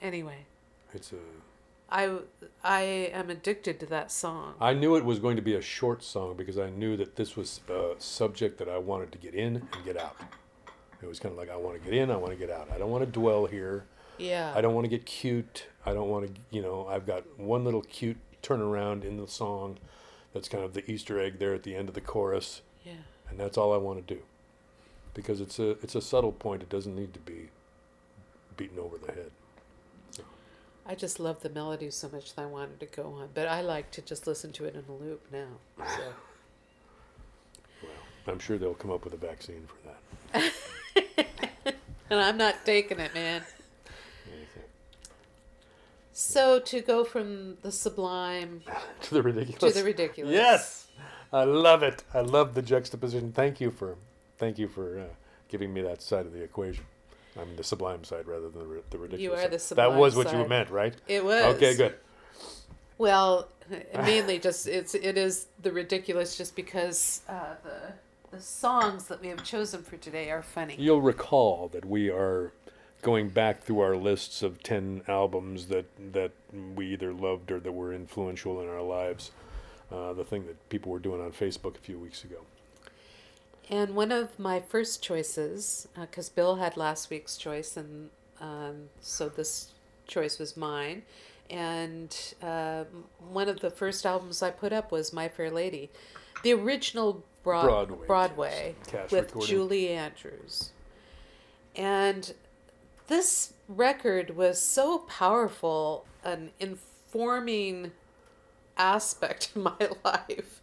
Anyway, 0.00 0.46
It's 0.94 1.12
a. 1.12 1.16
I 1.90 2.18
I 2.64 2.80
am 3.12 3.28
addicted 3.30 3.78
to 3.80 3.86
that 3.86 4.10
song. 4.10 4.54
I 4.60 4.72
knew 4.72 4.96
it 4.96 5.04
was 5.04 5.18
going 5.18 5.36
to 5.36 5.42
be 5.42 5.54
a 5.54 5.60
short 5.62 6.02
song 6.02 6.36
because 6.36 6.58
I 6.58 6.70
knew 6.70 6.96
that 6.96 7.16
this 7.16 7.36
was 7.36 7.60
a 7.68 7.94
subject 7.98 8.58
that 8.58 8.68
I 8.68 8.78
wanted 8.78 9.12
to 9.12 9.18
get 9.18 9.34
in 9.34 9.56
and 9.56 9.84
get 9.84 9.96
out. 9.96 10.16
It 11.02 11.08
was 11.08 11.18
kind 11.18 11.32
of 11.32 11.38
like 11.38 11.50
I 11.50 11.56
want 11.56 11.76
to 11.82 11.90
get 11.90 11.98
in, 11.98 12.10
I 12.10 12.16
want 12.16 12.32
to 12.32 12.38
get 12.38 12.50
out. 12.50 12.68
I 12.72 12.78
don't 12.78 12.90
want 12.90 13.04
to 13.04 13.10
dwell 13.10 13.46
here. 13.46 13.84
yeah. 14.18 14.52
I 14.54 14.60
don't 14.60 14.74
want 14.74 14.84
to 14.84 14.88
get 14.88 15.04
cute. 15.04 15.66
I 15.84 15.92
don't 15.92 16.08
want 16.08 16.26
to, 16.32 16.40
you 16.50 16.62
know, 16.62 16.86
I've 16.88 17.06
got 17.06 17.24
one 17.38 17.64
little 17.64 17.82
cute 17.82 18.18
turnaround 18.42 19.04
in 19.04 19.16
the 19.16 19.26
song 19.26 19.78
that's 20.32 20.48
kind 20.48 20.62
of 20.64 20.74
the 20.74 20.88
Easter 20.90 21.18
egg 21.20 21.38
there 21.38 21.54
at 21.54 21.64
the 21.64 21.74
end 21.74 21.88
of 21.88 21.94
the 21.94 22.00
chorus, 22.00 22.62
Yeah. 22.84 22.92
and 23.28 23.38
that's 23.38 23.58
all 23.58 23.72
I 23.74 23.76
want 23.78 24.06
to 24.06 24.14
do. 24.14 24.22
Because 25.14 25.40
it's 25.40 25.58
a 25.58 25.70
it's 25.82 25.94
a 25.94 26.00
subtle 26.00 26.32
point. 26.32 26.62
It 26.62 26.70
doesn't 26.70 26.94
need 26.96 27.12
to 27.14 27.20
be 27.20 27.50
beaten 28.56 28.78
over 28.78 28.96
the 28.96 29.12
head. 29.12 29.30
I 30.86 30.94
just 30.94 31.20
love 31.20 31.42
the 31.42 31.48
melody 31.50 31.90
so 31.90 32.08
much 32.08 32.34
that 32.34 32.42
I 32.42 32.46
wanted 32.46 32.80
to 32.80 32.86
go 32.86 33.04
on, 33.20 33.28
but 33.34 33.46
I 33.46 33.60
like 33.60 33.90
to 33.92 34.02
just 34.02 34.26
listen 34.26 34.52
to 34.52 34.64
it 34.64 34.74
in 34.74 34.84
a 34.88 34.92
loop 34.92 35.20
now. 35.32 35.48
So. 35.78 35.84
Well, 37.82 38.34
I'm 38.34 38.38
sure 38.38 38.56
they'll 38.56 38.74
come 38.74 38.90
up 38.92 39.04
with 39.04 39.14
a 39.14 39.16
vaccine 39.16 39.66
for 39.66 39.88
that. 39.88 40.52
And 42.12 42.20
I'm 42.20 42.36
not 42.36 42.66
taking 42.66 43.00
it, 43.00 43.14
man. 43.14 43.40
So 46.12 46.60
to 46.60 46.82
go 46.82 47.04
from 47.04 47.56
the 47.62 47.72
sublime 47.72 48.60
to 49.04 49.14
the 49.14 49.22
ridiculous. 49.22 49.72
to 49.72 49.80
the 49.80 49.82
ridiculous. 49.82 50.30
Yes, 50.30 50.88
I 51.32 51.44
love 51.44 51.82
it. 51.82 52.04
I 52.12 52.20
love 52.20 52.52
the 52.52 52.60
juxtaposition. 52.60 53.32
Thank 53.32 53.62
you 53.62 53.70
for, 53.70 53.96
thank 54.36 54.58
you 54.58 54.68
for 54.68 55.00
uh, 55.00 55.04
giving 55.48 55.72
me 55.72 55.80
that 55.80 56.02
side 56.02 56.26
of 56.26 56.34
the 56.34 56.42
equation. 56.42 56.84
I 57.34 57.46
mean 57.46 57.56
the 57.56 57.64
sublime 57.64 58.04
side 58.04 58.26
rather 58.26 58.50
than 58.50 58.60
the, 58.60 58.66
ri- 58.66 58.82
the 58.90 58.98
ridiculous. 58.98 59.44
are 59.46 59.48
the 59.48 59.58
side. 59.58 59.78
That 59.78 59.94
was 59.94 60.14
what 60.14 60.30
you 60.34 60.46
meant, 60.46 60.68
right? 60.68 60.94
It 61.08 61.24
was. 61.24 61.56
Okay, 61.56 61.74
good. 61.74 61.94
Well, 62.98 63.48
mainly 63.94 64.38
just 64.38 64.68
it's 64.68 64.94
it 64.94 65.16
is 65.16 65.46
the 65.62 65.72
ridiculous 65.72 66.36
just 66.36 66.56
because 66.56 67.22
uh, 67.26 67.54
the 67.64 67.94
the 68.32 68.40
songs 68.40 69.04
that 69.04 69.20
we 69.20 69.28
have 69.28 69.44
chosen 69.44 69.82
for 69.82 69.98
today 69.98 70.30
are 70.30 70.42
funny. 70.42 70.74
You'll 70.78 71.02
recall 71.02 71.68
that 71.68 71.84
we 71.84 72.10
are 72.10 72.52
going 73.02 73.28
back 73.28 73.62
through 73.62 73.80
our 73.80 73.94
lists 73.94 74.42
of 74.42 74.62
10 74.62 75.02
albums 75.06 75.66
that, 75.66 75.84
that 76.12 76.32
we 76.74 76.86
either 76.86 77.12
loved 77.12 77.52
or 77.52 77.60
that 77.60 77.72
were 77.72 77.92
influential 77.92 78.60
in 78.60 78.68
our 78.68 78.82
lives. 78.82 79.32
Uh, 79.90 80.14
the 80.14 80.24
thing 80.24 80.46
that 80.46 80.68
people 80.70 80.90
were 80.90 80.98
doing 80.98 81.20
on 81.20 81.30
Facebook 81.30 81.76
a 81.76 81.80
few 81.80 81.98
weeks 81.98 82.24
ago. 82.24 82.38
And 83.68 83.94
one 83.94 84.10
of 84.10 84.38
my 84.38 84.60
first 84.60 85.02
choices, 85.02 85.86
because 86.00 86.30
Bill 86.30 86.56
had 86.56 86.76
last 86.76 87.10
week's 87.10 87.36
choice, 87.36 87.76
and 87.76 88.08
um, 88.40 88.88
so 89.00 89.28
this 89.28 89.72
choice 90.06 90.38
was 90.38 90.56
mine. 90.56 91.02
And 91.50 92.16
uh, 92.42 92.84
one 93.30 93.50
of 93.50 93.60
the 93.60 93.70
first 93.70 94.06
albums 94.06 94.42
I 94.42 94.50
put 94.50 94.72
up 94.72 94.90
was 94.90 95.12
My 95.12 95.28
Fair 95.28 95.50
Lady, 95.50 95.90
the 96.42 96.54
original 96.54 97.24
broad- 97.42 97.88
Broadway 97.88 98.06
Broadway, 98.06 98.74
with 99.10 99.12
recording. 99.12 99.48
Julie 99.48 99.88
Andrews. 99.88 100.70
And 101.74 102.34
this 103.06 103.54
record 103.68 104.36
was 104.36 104.60
so 104.60 104.98
powerful, 104.98 106.06
an 106.24 106.50
informing 106.60 107.92
aspect 108.76 109.52
in 109.56 109.62
my 109.62 109.88
life 110.04 110.60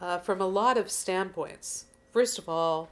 uh, 0.00 0.18
from 0.18 0.40
a 0.40 0.46
lot 0.46 0.76
of 0.76 0.90
standpoints. 0.90 1.86
First 2.12 2.38
of 2.38 2.48
all, 2.48 2.88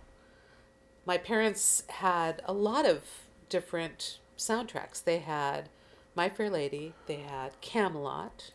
my 1.06 1.18
parents 1.18 1.82
had 1.88 2.42
a 2.46 2.52
lot 2.52 2.86
of 2.86 3.02
different 3.48 4.18
soundtracks. 4.38 5.02
They 5.02 5.18
had 5.18 5.68
My 6.14 6.28
Fair 6.28 6.50
Lady, 6.50 6.94
they 7.06 7.16
had 7.16 7.60
Camelot, 7.60 8.52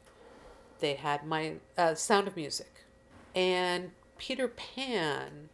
they 0.80 0.94
had 0.96 1.26
my 1.26 1.56
uh, 1.78 1.96
Sound 1.96 2.28
of 2.28 2.36
Music, 2.36 2.72
and 3.36 3.92
Peter 4.18 4.48
Pan. 4.48 5.50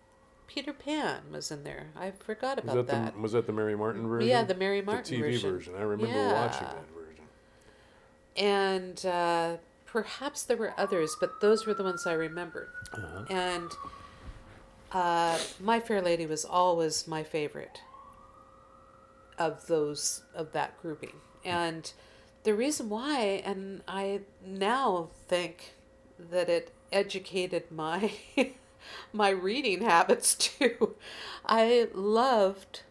Peter 0.48 0.74
Pan 0.74 1.22
was 1.32 1.50
in 1.52 1.64
there. 1.64 1.88
I 1.96 2.12
forgot 2.12 2.58
Was 2.64 2.74
about 2.74 2.88
that, 2.88 3.06
that. 3.06 3.14
the 3.16 3.22
was 3.22 3.32
that 3.32 3.48
the 3.48 3.54
Mary 3.54 3.76
Martin 3.76 4.08
version? 4.08 4.30
Yeah, 4.30 4.44
the 4.44 4.56
Mary 4.56 4.82
Martin 4.82 5.20
the 5.22 5.28
TV 5.28 5.42
version. 5.42 5.74
I 5.78 5.82
remember 5.82 6.08
Yeah. 6.14 6.34
watching 6.46 6.68
that 6.68 6.86
version. 6.94 7.26
and 8.36 9.06
uh, 9.06 9.58
perhaps 9.86 10.44
there 10.44 10.58
were 10.58 10.74
others, 10.78 11.16
but 11.20 11.40
those 11.42 11.66
were 11.66 11.74
the 11.74 11.84
ones 11.84 12.06
I 12.06 12.14
remembered. 12.14 12.70
Uh-huh. 12.94 13.26
And 13.30 13.72
uh, 14.92 15.40
My 15.62 15.80
Fair 15.80 16.02
Lady 16.02 16.26
was 16.26 16.44
always 16.44 17.08
my 17.08 17.24
favorite 17.24 17.80
of 19.38 19.68
those 19.68 20.22
of 20.36 20.52
that 20.52 20.80
grouping, 20.82 21.14
and 21.46 21.92
the 22.44 22.54
reason 22.54 22.90
why, 22.90 23.42
and 23.46 23.82
I 23.88 24.22
now 24.46 25.10
think 25.28 25.74
that 26.20 26.50
it 26.50 26.72
educated 26.92 27.72
my 27.72 28.12
my 29.14 29.30
reading 29.30 29.82
habits 29.82 30.36
too. 30.36 30.96
I 31.46 31.88
loved 31.94 32.82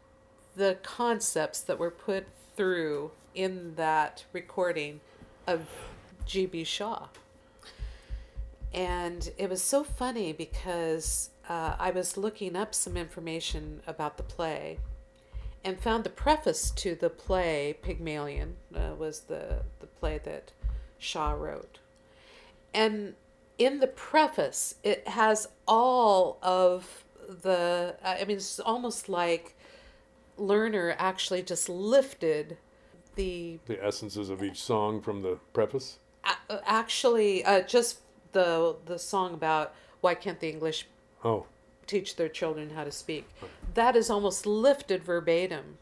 the 0.57 0.79
concepts 0.83 1.61
that 1.61 1.79
were 1.79 1.91
put 1.91 2.27
through 2.57 3.13
in 3.35 3.75
that 3.77 4.25
recording 4.33 5.01
of 5.47 5.67
G.B. 6.27 6.65
Shaw. 6.65 7.09
And 8.73 9.31
it 9.37 9.51
was 9.51 9.63
so 9.63 9.83
funny 9.83 10.33
because 10.33 11.31
uh, 11.49 11.75
I 11.79 11.91
was 11.91 12.17
looking 12.17 12.55
up 12.55 12.75
some 12.75 12.97
information 12.97 13.83
about 13.87 14.17
the 14.17 14.23
play 14.23 14.79
and 15.65 15.79
found 15.79 16.05
the 16.05 16.11
preface 16.11 16.71
to 16.71 16.95
the 16.95 17.11
play, 17.11 17.77
Pygmalion, 17.83 18.57
uh, 18.75 18.95
was 18.97 19.21
the, 19.21 19.63
the 19.81 19.87
play 19.87 20.21
that 20.25 20.53
Shaw 20.99 21.33
wrote. 21.33 21.79
And 22.73 23.15
in 23.61 23.79
the 23.79 23.87
preface, 23.87 24.75
it 24.83 25.07
has 25.07 25.47
all 25.69 26.39
of 26.43 27.05
the, 27.29 27.95
I 28.03 28.25
mean, 28.25 28.39
it's 28.39 28.59
almost 28.59 29.09
like 29.11 29.55
Lerner 30.39 30.97
actually 30.99 31.43
just 31.43 31.69
lifted 31.69 32.57
the 33.17 33.59
The 33.67 33.85
essences 33.85 34.31
of 34.31 34.43
each 34.43 34.61
song 34.61 35.03
from 35.03 35.21
the 35.21 35.39
preface. 35.53 35.99
actually 36.49 37.45
uh, 37.45 37.61
just 37.63 37.99
the 38.33 38.77
the 38.87 38.99
song 38.99 39.35
about 39.35 39.75
why 40.01 40.15
can't 40.15 40.41
the 40.41 40.49
English 40.49 40.87
Oh, 41.23 41.45
teach 41.87 42.17
their 42.17 42.29
children 42.31 42.71
how 42.71 42.85
to 42.85 42.93
speak. 42.93 43.29
That 43.75 43.95
is 43.95 44.09
almost 44.09 44.47
lifted 44.47 45.05
verbatim 45.05 45.77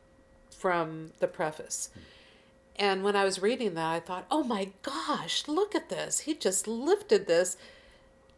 from 0.51 1.13
the 1.21 1.29
preface. 1.29 1.91
And 2.79 3.03
when 3.03 3.17
I 3.17 3.25
was 3.25 3.43
reading 3.43 3.75
that, 3.75 3.93
I 3.93 4.01
thought, 4.01 4.27
oh 4.31 4.45
my 4.45 4.71
gosh, 4.83 5.49
look 5.49 5.75
at 5.75 5.89
this. 5.89 6.21
He 6.21 6.35
just 6.35 6.69
lifted 6.69 7.27
this 7.27 7.57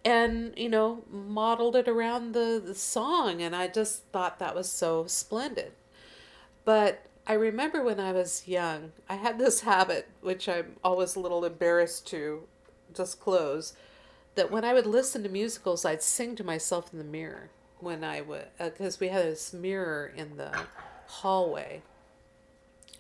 and, 0.03 0.55
you 0.57 0.69
know, 0.69 1.05
modeled 1.11 1.77
it 1.77 1.87
around 1.87 2.33
the, 2.33 2.63
the 2.65 2.75
song. 2.75 3.43
And 3.43 3.55
I 3.55 3.69
just 3.69 4.05
thought 4.13 4.39
that 4.39 4.55
was 4.55 4.71
so 4.71 5.07
splendid. 5.07 5.73
But 6.65 7.05
I 7.27 7.35
remember 7.35 7.83
when 7.83 8.01
I 8.01 8.13
was 8.13 8.49
young, 8.49 8.93
I 9.09 9.17
had 9.17 9.39
this 9.39 9.61
habit, 9.73 10.09
which 10.23 10.49
I'm 10.49 10.77
always 10.83 11.17
a 11.17 11.21
little 11.21 11.45
embarrassed 11.45 12.07
to 12.09 12.45
disclose, 12.95 13.75
that 14.37 14.51
when 14.51 14.65
I 14.65 14.73
would 14.73 14.87
listen 14.87 15.23
to 15.25 15.29
musicals, 15.29 15.85
I'd 15.85 16.03
sing 16.03 16.35
to 16.37 16.45
myself 16.45 16.93
in 16.93 16.99
the 16.99 17.05
mirror 17.05 17.51
when 17.79 18.05
I 18.05 18.23
would, 18.23 18.47
uh, 18.59 18.71
because 18.71 19.01
we 19.01 19.09
had 19.09 19.25
this 19.25 19.53
mirror 19.53 20.13
in 20.17 20.37
the 20.39 20.51
hallway. 21.07 21.83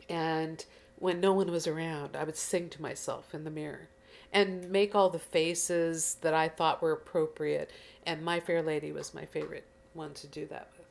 And 0.08 0.64
when 1.00 1.18
no 1.20 1.32
one 1.32 1.50
was 1.50 1.66
around, 1.66 2.14
I 2.14 2.22
would 2.22 2.36
sing 2.36 2.68
to 2.70 2.82
myself 2.82 3.34
in 3.34 3.42
the 3.44 3.50
mirror 3.50 3.88
and 4.32 4.70
make 4.70 4.94
all 4.94 5.10
the 5.10 5.18
faces 5.18 6.18
that 6.20 6.34
I 6.34 6.48
thought 6.48 6.80
were 6.80 6.92
appropriate. 6.92 7.70
And 8.06 8.22
My 8.22 8.38
Fair 8.38 8.62
Lady 8.62 8.92
was 8.92 9.12
my 9.12 9.24
favorite 9.24 9.64
one 9.92 10.14
to 10.14 10.26
do 10.28 10.46
that 10.46 10.70
with. 10.78 10.86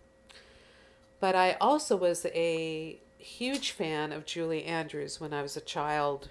But 1.22 1.36
I 1.36 1.54
also 1.62 1.96
was 1.96 2.26
a 2.26 3.00
huge 3.18 3.72
fan 3.72 4.12
of 4.12 4.26
Julie 4.26 4.66
Andrews 4.66 5.22
when 5.22 5.34
I 5.34 5.42
was 5.42 5.56
a 5.56 5.62
child. 5.62 6.30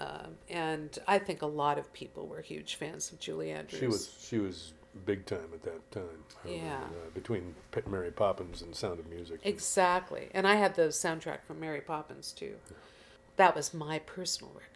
Um, 0.00 0.36
and 0.48 0.96
I 1.08 1.18
think 1.18 1.42
a 1.42 1.46
lot 1.46 1.76
of 1.76 1.92
people 1.92 2.26
were 2.26 2.40
huge 2.40 2.76
fans 2.76 3.10
of 3.10 3.18
Julie 3.18 3.50
Andrews. 3.50 3.80
She 3.80 3.86
was 3.86 4.14
she 4.20 4.38
was 4.38 4.72
big 5.06 5.26
time 5.26 5.50
at 5.52 5.62
that 5.64 5.90
time. 5.90 6.24
Yeah. 6.46 6.76
uh, 6.76 7.10
between 7.14 7.54
Mary 7.88 8.10
Poppins 8.10 8.62
and 8.62 8.74
Sound 8.74 9.00
of 9.00 9.08
Music. 9.08 9.40
Exactly. 9.44 10.28
And 10.32 10.46
I 10.46 10.54
had 10.54 10.76
the 10.76 10.88
soundtrack 10.88 11.42
from 11.46 11.60
Mary 11.60 11.80
Poppins 11.80 12.32
too. 12.32 12.54
That 13.38 13.56
was 13.56 13.72
my 13.72 14.00
personal 14.00 14.52
record. 14.52 14.68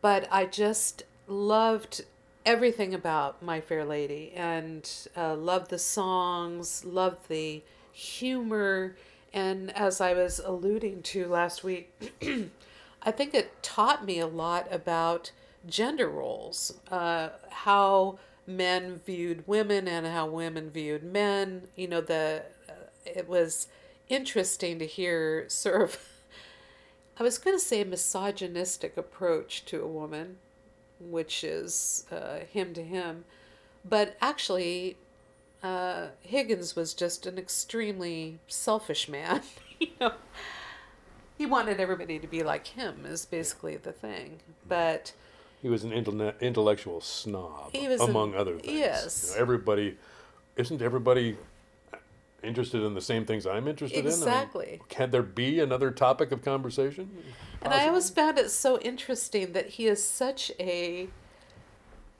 But 0.00 0.28
I 0.30 0.44
just 0.44 1.02
loved 1.26 2.04
everything 2.44 2.94
about 2.94 3.42
My 3.42 3.60
Fair 3.60 3.84
Lady 3.84 4.32
and 4.36 4.88
uh, 5.16 5.34
loved 5.34 5.70
the 5.70 5.78
songs, 5.78 6.84
loved 6.84 7.28
the 7.28 7.62
humor. 7.90 8.96
And 9.32 9.76
as 9.76 10.00
I 10.00 10.12
was 10.12 10.38
alluding 10.38 11.02
to 11.02 11.26
last 11.26 11.64
week, 11.64 11.90
I 13.02 13.10
think 13.10 13.34
it 13.34 13.62
taught 13.62 14.04
me 14.04 14.20
a 14.20 14.26
lot 14.26 14.68
about 14.70 15.32
gender 15.66 16.08
roles, 16.08 16.74
uh, 16.90 17.30
how 17.50 18.18
men 18.46 19.00
viewed 19.04 19.46
women 19.48 19.88
and 19.88 20.06
how 20.06 20.26
women 20.26 20.70
viewed 20.70 21.02
men. 21.02 21.62
You 21.76 21.88
know, 21.88 22.00
the 22.00 22.42
uh, 22.68 22.72
it 23.06 23.26
was 23.26 23.68
interesting 24.08 24.78
to 24.78 24.86
hear 24.86 25.46
sort 25.48 25.82
of, 25.82 25.98
I 27.18 27.22
was 27.22 27.38
going 27.38 27.56
to 27.56 27.62
say 27.62 27.80
a 27.80 27.84
misogynistic 27.84 28.96
approach 28.96 29.64
to 29.66 29.82
a 29.82 29.86
woman, 29.86 30.36
which 31.00 31.42
is 31.44 32.04
uh, 32.10 32.40
him 32.50 32.74
to 32.74 32.82
him, 32.82 33.24
but 33.88 34.16
actually, 34.20 34.96
uh, 35.62 36.08
Higgins 36.22 36.76
was 36.76 36.92
just 36.94 37.26
an 37.26 37.38
extremely 37.38 38.38
selfish 38.48 39.08
man. 39.08 39.42
you 39.80 39.88
know, 40.00 40.12
he 41.38 41.46
wanted 41.46 41.80
everybody 41.80 42.18
to 42.18 42.26
be 42.26 42.42
like 42.42 42.66
him 42.68 43.06
is 43.06 43.24
basically 43.26 43.76
the 43.76 43.92
thing, 43.92 44.40
but. 44.68 45.12
He 45.62 45.68
was 45.70 45.84
an 45.84 45.90
intelle- 45.90 46.38
intellectual 46.40 47.00
snob, 47.00 47.70
He 47.72 47.88
was 47.88 48.00
among 48.00 48.34
an- 48.34 48.40
other 48.40 48.58
things. 48.58 48.72
yes. 48.74 49.26
You 49.30 49.36
know, 49.36 49.42
everybody, 49.42 49.96
isn't 50.56 50.82
everybody 50.82 51.36
interested 52.42 52.82
in 52.82 52.94
the 52.94 53.00
same 53.00 53.24
things 53.24 53.46
I'm 53.46 53.68
interested 53.68 53.98
in? 53.98 54.06
I 54.06 54.10
mean, 54.10 54.14
Exactly. 54.14 54.80
can 54.88 55.10
there 55.10 55.22
be 55.22 55.60
another 55.60 55.90
topic 55.90 56.32
of 56.32 56.42
conversation? 56.42 57.10
And 57.62 57.72
I 57.72 57.88
always 57.88 58.10
found 58.10 58.38
it 58.38 58.50
so 58.50 58.78
interesting 58.80 59.52
that 59.52 59.70
he 59.70 59.86
is 59.86 60.06
such 60.06 60.52
a 60.60 61.08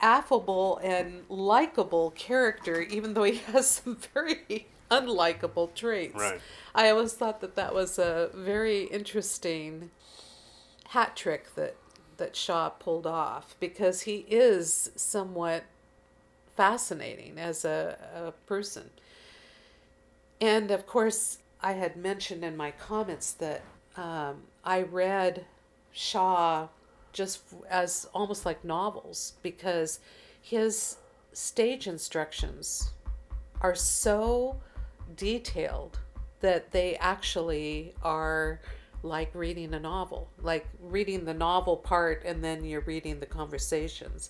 affable 0.01 0.79
and 0.83 1.23
likable 1.29 2.11
character, 2.11 2.81
even 2.81 3.13
though 3.13 3.23
he 3.23 3.35
has 3.51 3.67
some 3.69 3.97
very 4.13 4.67
unlikable 4.89 5.73
traits. 5.73 6.15
Right. 6.15 6.41
I 6.73 6.89
always 6.89 7.13
thought 7.13 7.41
that 7.41 7.55
that 7.55 7.73
was 7.73 7.97
a 7.97 8.29
very 8.33 8.83
interesting 8.85 9.91
hat 10.89 11.15
trick 11.15 11.55
that 11.55 11.75
that 12.17 12.35
Shaw 12.35 12.69
pulled 12.69 13.05
off 13.05 13.55
because 13.59 14.01
he 14.01 14.25
is 14.27 14.89
somewhat 14.95 15.65
fascinating 16.55 17.37
as 17.37 17.63
a, 17.63 17.97
a 18.15 18.31
person. 18.47 18.89
And 20.39 20.71
of 20.71 20.85
course, 20.85 21.39
I 21.61 21.73
had 21.73 21.97
mentioned 21.97 22.43
in 22.43 22.55
my 22.55 22.71
comments 22.71 23.33
that 23.33 23.61
um, 23.95 24.43
I 24.63 24.83
read 24.83 25.45
Shaw 25.91 26.67
just 27.11 27.41
as 27.69 28.07
almost 28.13 28.45
like 28.45 28.63
novels 28.63 29.33
because 29.41 29.99
his 30.41 30.97
stage 31.33 31.87
instructions 31.87 32.91
are 33.61 33.73
so 33.73 34.57
detailed 35.15 35.99
that 36.41 36.71
they 36.71 36.95
actually 36.97 37.95
are 38.03 38.61
like 39.01 39.33
reading 39.33 39.73
a 39.73 39.79
novel, 39.79 40.29
like 40.41 40.67
reading 40.79 41.25
the 41.25 41.33
novel 41.33 41.77
part 41.77 42.23
and 42.25 42.43
then 42.43 42.63
you're 42.63 42.81
reading 42.81 43.19
the 43.19 43.25
conversations. 43.25 44.29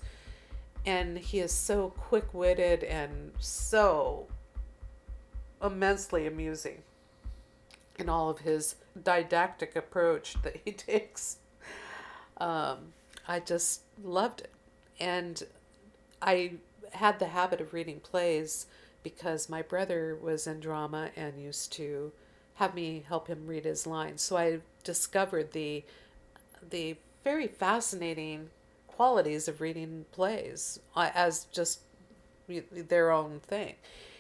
And 0.85 1.17
he 1.17 1.39
is 1.39 1.51
so 1.51 1.89
quick 1.97 2.33
witted 2.33 2.85
and 2.85 3.33
so 3.39 4.27
immensely 5.61 6.27
amusing 6.27 6.83
in 7.97 8.09
all 8.09 8.29
of 8.29 8.39
his 8.39 8.75
didactic 9.01 9.75
approach 9.75 10.35
that 10.43 10.57
he 10.63 10.71
takes. 10.91 11.37
Um, 12.37 12.93
I 13.27 13.39
just 13.39 13.81
loved 14.03 14.41
it. 14.41 14.51
And 14.99 15.43
I 16.21 16.53
had 16.93 17.19
the 17.19 17.27
habit 17.27 17.61
of 17.61 17.73
reading 17.73 17.99
plays 17.99 18.67
because 19.03 19.49
my 19.49 19.61
brother 19.61 20.17
was 20.21 20.47
in 20.47 20.59
drama 20.59 21.11
and 21.15 21.41
used 21.41 21.71
to 21.73 22.11
have 22.55 22.73
me 22.73 23.05
help 23.07 23.27
him 23.27 23.45
read 23.45 23.65
his 23.65 23.85
lines. 23.85 24.21
So 24.21 24.37
I 24.37 24.59
discovered 24.83 25.51
the 25.51 25.83
the 26.69 26.95
very 27.23 27.47
fascinating 27.47 28.49
qualities 28.87 29.47
of 29.47 29.61
reading 29.61 30.05
plays 30.11 30.79
uh, 30.95 31.11
as 31.13 31.45
just 31.51 31.81
their 32.47 33.11
own 33.11 33.39
thing. 33.41 33.75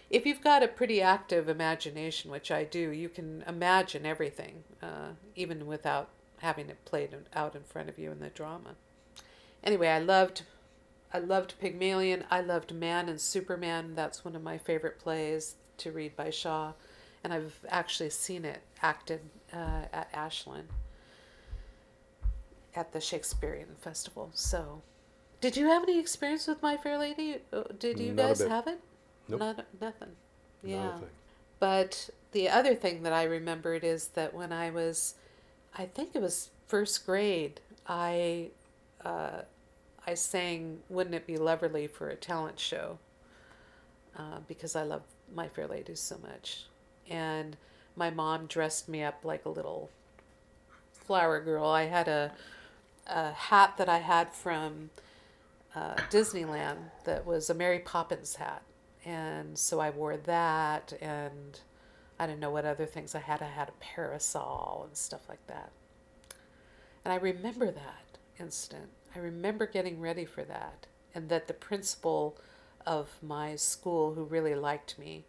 If 0.09 0.25
you've 0.25 0.41
got 0.41 0.63
a 0.63 0.67
pretty 0.67 1.01
active 1.01 1.49
imagination, 1.49 2.31
which 2.31 2.49
I 2.49 2.63
do, 2.63 2.91
you 2.91 3.09
can 3.09 3.43
imagine 3.47 4.05
everything, 4.05 4.63
uh, 4.81 5.11
even 5.35 5.67
without 5.67 6.09
having 6.39 6.69
it 6.69 6.85
played 6.85 7.15
out 7.33 7.55
in 7.55 7.63
front 7.63 7.89
of 7.89 7.99
you 7.99 8.11
in 8.11 8.19
the 8.19 8.29
drama. 8.29 8.75
Anyway, 9.63 9.89
I 9.89 9.99
loved, 9.99 10.43
I 11.13 11.19
loved 11.19 11.55
Pygmalion. 11.59 12.23
I 12.31 12.41
loved 12.41 12.73
Man 12.73 13.09
and 13.09 13.19
Superman. 13.19 13.95
That's 13.95 14.23
one 14.23 14.35
of 14.35 14.43
my 14.43 14.57
favorite 14.57 14.99
plays 14.99 15.55
to 15.79 15.91
read 15.91 16.15
by 16.15 16.29
Shaw, 16.29 16.73
and 17.23 17.33
I've 17.33 17.59
actually 17.67 18.11
seen 18.11 18.45
it 18.45 18.61
acted 18.81 19.21
uh, 19.51 19.85
at 19.91 20.09
Ashland 20.13 20.69
at 22.75 22.93
the 22.93 23.01
Shakespearean 23.01 23.75
Festival. 23.81 24.29
So, 24.33 24.83
did 25.41 25.57
you 25.57 25.67
have 25.67 25.83
any 25.83 25.99
experience 25.99 26.47
with 26.47 26.61
My 26.61 26.77
Fair 26.77 26.97
Lady? 26.97 27.37
Uh, 27.51 27.63
Did 27.77 27.99
you 27.99 28.13
Not 28.13 28.27
guys 28.27 28.41
have 28.41 28.67
it? 28.67 28.79
Nope. 29.29 29.39
Not 29.39 29.65
nothing. 29.81 30.15
Not 30.63 30.69
Yeah. 30.71 30.97
thing. 30.99 31.09
But 31.59 32.09
the 32.31 32.49
other 32.49 32.75
thing 32.75 33.03
that 33.03 33.13
I 33.13 33.23
remembered 33.23 33.83
is 33.83 34.09
that 34.09 34.33
when 34.33 34.51
I 34.53 34.69
was, 34.69 35.15
I 35.75 35.85
think 35.85 36.15
it 36.15 36.21
was 36.21 36.49
first 36.67 37.05
grade, 37.05 37.61
I, 37.87 38.51
uh, 39.03 39.41
I 40.05 40.13
sang 40.13 40.83
"Wouldn't 40.89 41.15
It 41.15 41.25
Be 41.27 41.37
Lovely" 41.37 41.87
for 41.87 42.09
a 42.09 42.15
talent 42.15 42.59
show, 42.59 42.99
uh, 44.17 44.39
because 44.47 44.75
I 44.75 44.83
love 44.83 45.03
My 45.33 45.47
Fair 45.47 45.67
Lady 45.67 45.95
so 45.95 46.17
much, 46.19 46.65
and 47.09 47.57
my 47.95 48.09
mom 48.09 48.45
dressed 48.47 48.87
me 48.87 49.03
up 49.03 49.23
like 49.25 49.45
a 49.45 49.49
little 49.49 49.89
flower 50.93 51.39
girl. 51.39 51.65
I 51.65 51.83
had 51.85 52.07
a, 52.07 52.31
a 53.07 53.31
hat 53.31 53.75
that 53.77 53.89
I 53.89 53.99
had 53.99 54.33
from 54.33 54.89
uh, 55.75 55.95
Disneyland 56.09 56.91
that 57.05 57.25
was 57.25 57.49
a 57.49 57.53
Mary 57.53 57.79
Poppins 57.79 58.35
hat. 58.35 58.61
And 59.05 59.57
so 59.57 59.79
I 59.79 59.89
wore 59.89 60.17
that, 60.17 60.93
and 61.01 61.59
I 62.19 62.27
didn't 62.27 62.39
know 62.41 62.51
what 62.51 62.65
other 62.65 62.85
things 62.85 63.15
I 63.15 63.19
had. 63.19 63.41
I 63.41 63.47
had 63.47 63.69
a 63.69 63.73
parasol 63.73 64.83
and 64.87 64.97
stuff 64.97 65.29
like 65.29 65.45
that. 65.47 65.71
And 67.03 67.11
I 67.13 67.17
remember 67.17 67.71
that 67.71 68.17
instant. 68.39 68.89
I 69.15 69.19
remember 69.19 69.65
getting 69.65 69.99
ready 69.99 70.25
for 70.25 70.43
that, 70.45 70.87
and 71.15 71.29
that 71.29 71.47
the 71.47 71.53
principal 71.53 72.37
of 72.85 73.17
my 73.21 73.55
school, 73.55 74.13
who 74.13 74.23
really 74.23 74.55
liked 74.55 74.97
me, 74.99 75.25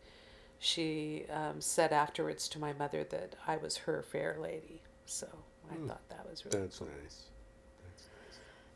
she 0.59 1.27
um, 1.31 1.61
said 1.61 1.93
afterwards 1.93 2.49
to 2.51 2.59
my 2.59 2.73
mother 2.73 3.05
that 3.05 3.37
I 3.47 3.57
was 3.57 3.79
her 3.79 4.03
fair 4.03 4.37
lady. 4.41 4.83
So 5.07 5.29
I 5.71 5.77
thought 5.87 6.09
that 6.11 6.29
was 6.29 6.45
really 6.45 6.59
That's 6.63 6.81
nice. 6.81 7.31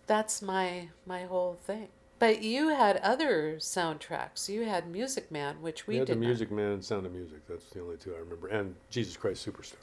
that's 0.06 0.42
my 0.42 0.88
my 1.06 1.24
whole 1.24 1.54
thing. 1.54 1.88
But 2.22 2.40
you 2.40 2.68
had 2.68 2.98
other 2.98 3.56
soundtracks. 3.58 4.48
You 4.48 4.62
had 4.62 4.86
Music 4.88 5.32
Man, 5.32 5.60
which 5.60 5.88
we 5.88 5.94
We 5.94 5.98
had 5.98 6.06
did 6.06 6.18
the 6.18 6.20
not- 6.20 6.26
Music 6.28 6.52
Man 6.52 6.70
and 6.74 6.84
Sound 6.84 7.04
of 7.04 7.12
Music. 7.12 7.40
That's 7.48 7.64
the 7.70 7.80
only 7.80 7.96
two 7.96 8.14
I 8.14 8.18
remember. 8.18 8.46
And 8.46 8.76
Jesus 8.90 9.16
Christ 9.16 9.44
Superstar. 9.44 9.74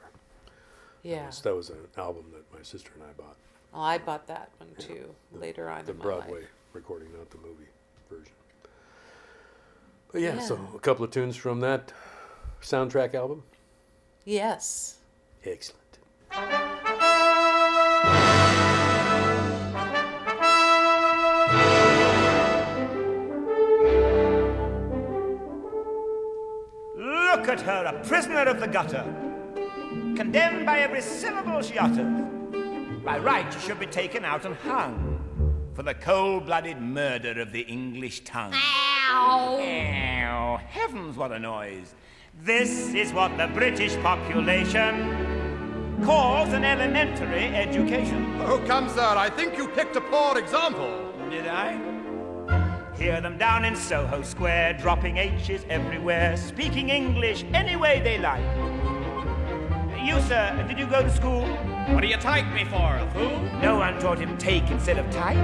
Yeah. 1.04 1.25
was- 1.25 1.41
that 1.41 1.54
was 1.54 1.69
an 1.69 1.86
album 1.97 2.32
that 2.32 2.49
my 2.58 2.63
sister 2.63 2.91
and 2.95 3.04
I 3.04 3.12
bought. 3.21 3.36
Well, 3.73 3.82
I 3.82 3.97
bought 3.97 4.25
that 4.28 4.52
one 4.58 4.73
too 4.80 5.13
later 5.34 5.69
on 5.69 5.84
The 5.84 5.93
Broadway 5.93 6.45
recording, 6.71 7.12
not 7.12 7.30
the 7.30 7.39
movie 7.39 7.67
version. 8.10 8.32
But 10.13 10.21
yeah, 10.21 10.39
so 10.39 10.65
a 10.73 10.80
couple 10.80 11.04
of 11.04 11.12
tunes 11.12 11.36
from 11.36 11.60
that 11.60 11.91
soundtrack 12.62 13.15
album. 13.15 13.43
Yes. 14.23 14.99
Excellent. 15.43 15.79
Look 27.50 27.62
at 27.62 27.66
her, 27.66 27.86
a 27.86 28.06
prisoner 28.06 28.44
of 28.44 28.60
the 28.60 28.68
gutter, 28.68 29.04
condemned 30.16 30.68
by 30.68 30.82
every 30.82 31.02
syllable 31.02 31.64
she 31.64 31.80
utters. 31.80 32.24
By 33.04 33.18
right, 33.18 33.52
she 33.52 33.60
should 33.62 33.80
be 33.80 33.88
taken 33.88 34.24
out 34.24 34.46
and 34.46 34.56
hung 34.56 35.72
for 35.74 35.82
the 35.82 35.96
cold 35.96 36.46
blooded 36.46 36.80
murder 36.80 37.42
of 37.42 37.52
the 37.52 37.62
English 37.62 38.20
tongue. 38.20 38.54
Ow! 38.54 39.60
Ow! 39.60 40.60
Heavens, 40.68 41.18
what 41.18 41.32
a 41.32 41.40
noise! 41.40 41.96
This 42.40 42.94
is 42.94 43.14
what 43.14 43.36
the 43.36 43.48
British 43.48 43.96
population 44.04 45.98
calls 46.06 46.54
an 46.54 46.64
elementary 46.64 47.46
education. 47.46 48.40
Oh, 48.42 48.64
come, 48.68 48.88
sir, 48.90 49.16
I 49.18 49.28
think 49.28 49.58
you 49.58 49.70
picked 49.70 49.96
a 49.96 50.02
poor 50.02 50.38
example. 50.38 51.12
Did 51.32 51.48
I? 51.48 51.88
Hear 53.00 53.22
them 53.22 53.38
down 53.38 53.64
in 53.64 53.78
Soho 53.78 54.22
Square, 54.22 54.74
dropping 54.74 55.16
H's 55.16 55.64
everywhere, 55.70 56.36
speaking 56.36 56.90
English 56.90 57.46
any 57.54 57.78
way 57.78 58.02
they 58.02 58.18
like. 58.18 58.44
You, 60.06 60.20
sir, 60.24 60.66
did 60.68 60.78
you 60.78 60.86
go 60.86 61.02
to 61.02 61.10
school? 61.10 61.44
What 61.94 62.02
do 62.02 62.08
you 62.08 62.18
take 62.18 62.46
me 62.52 62.66
for, 62.66 62.98
a 62.98 63.10
fool? 63.14 63.40
No 63.62 63.78
one 63.78 63.98
taught 64.02 64.20
him 64.20 64.38
take 64.38 64.70
instead 64.70 64.98
of 64.98 65.10
type. 65.12 65.38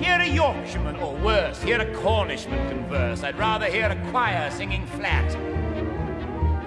Hear 0.00 0.18
a 0.18 0.26
Yorkshireman, 0.26 0.96
or 0.96 1.14
worse, 1.16 1.62
hear 1.62 1.78
a 1.78 1.94
Cornishman 1.96 2.70
converse. 2.70 3.22
I'd 3.22 3.38
rather 3.38 3.66
hear 3.66 3.90
a 3.90 4.10
choir 4.10 4.50
singing 4.50 4.86
flat. 4.86 5.30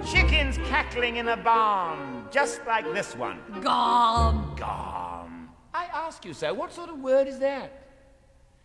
Chickens 0.06 0.56
cackling 0.68 1.16
in 1.16 1.26
a 1.26 1.36
barn, 1.36 2.28
just 2.30 2.64
like 2.64 2.84
this 2.94 3.16
one. 3.16 3.40
Gom. 3.60 4.54
Gone. 4.56 5.48
I 5.74 5.86
ask 5.86 6.24
you, 6.24 6.32
sir, 6.32 6.54
what 6.54 6.72
sort 6.72 6.90
of 6.90 7.00
word 7.00 7.26
is 7.26 7.40
that? 7.40 7.89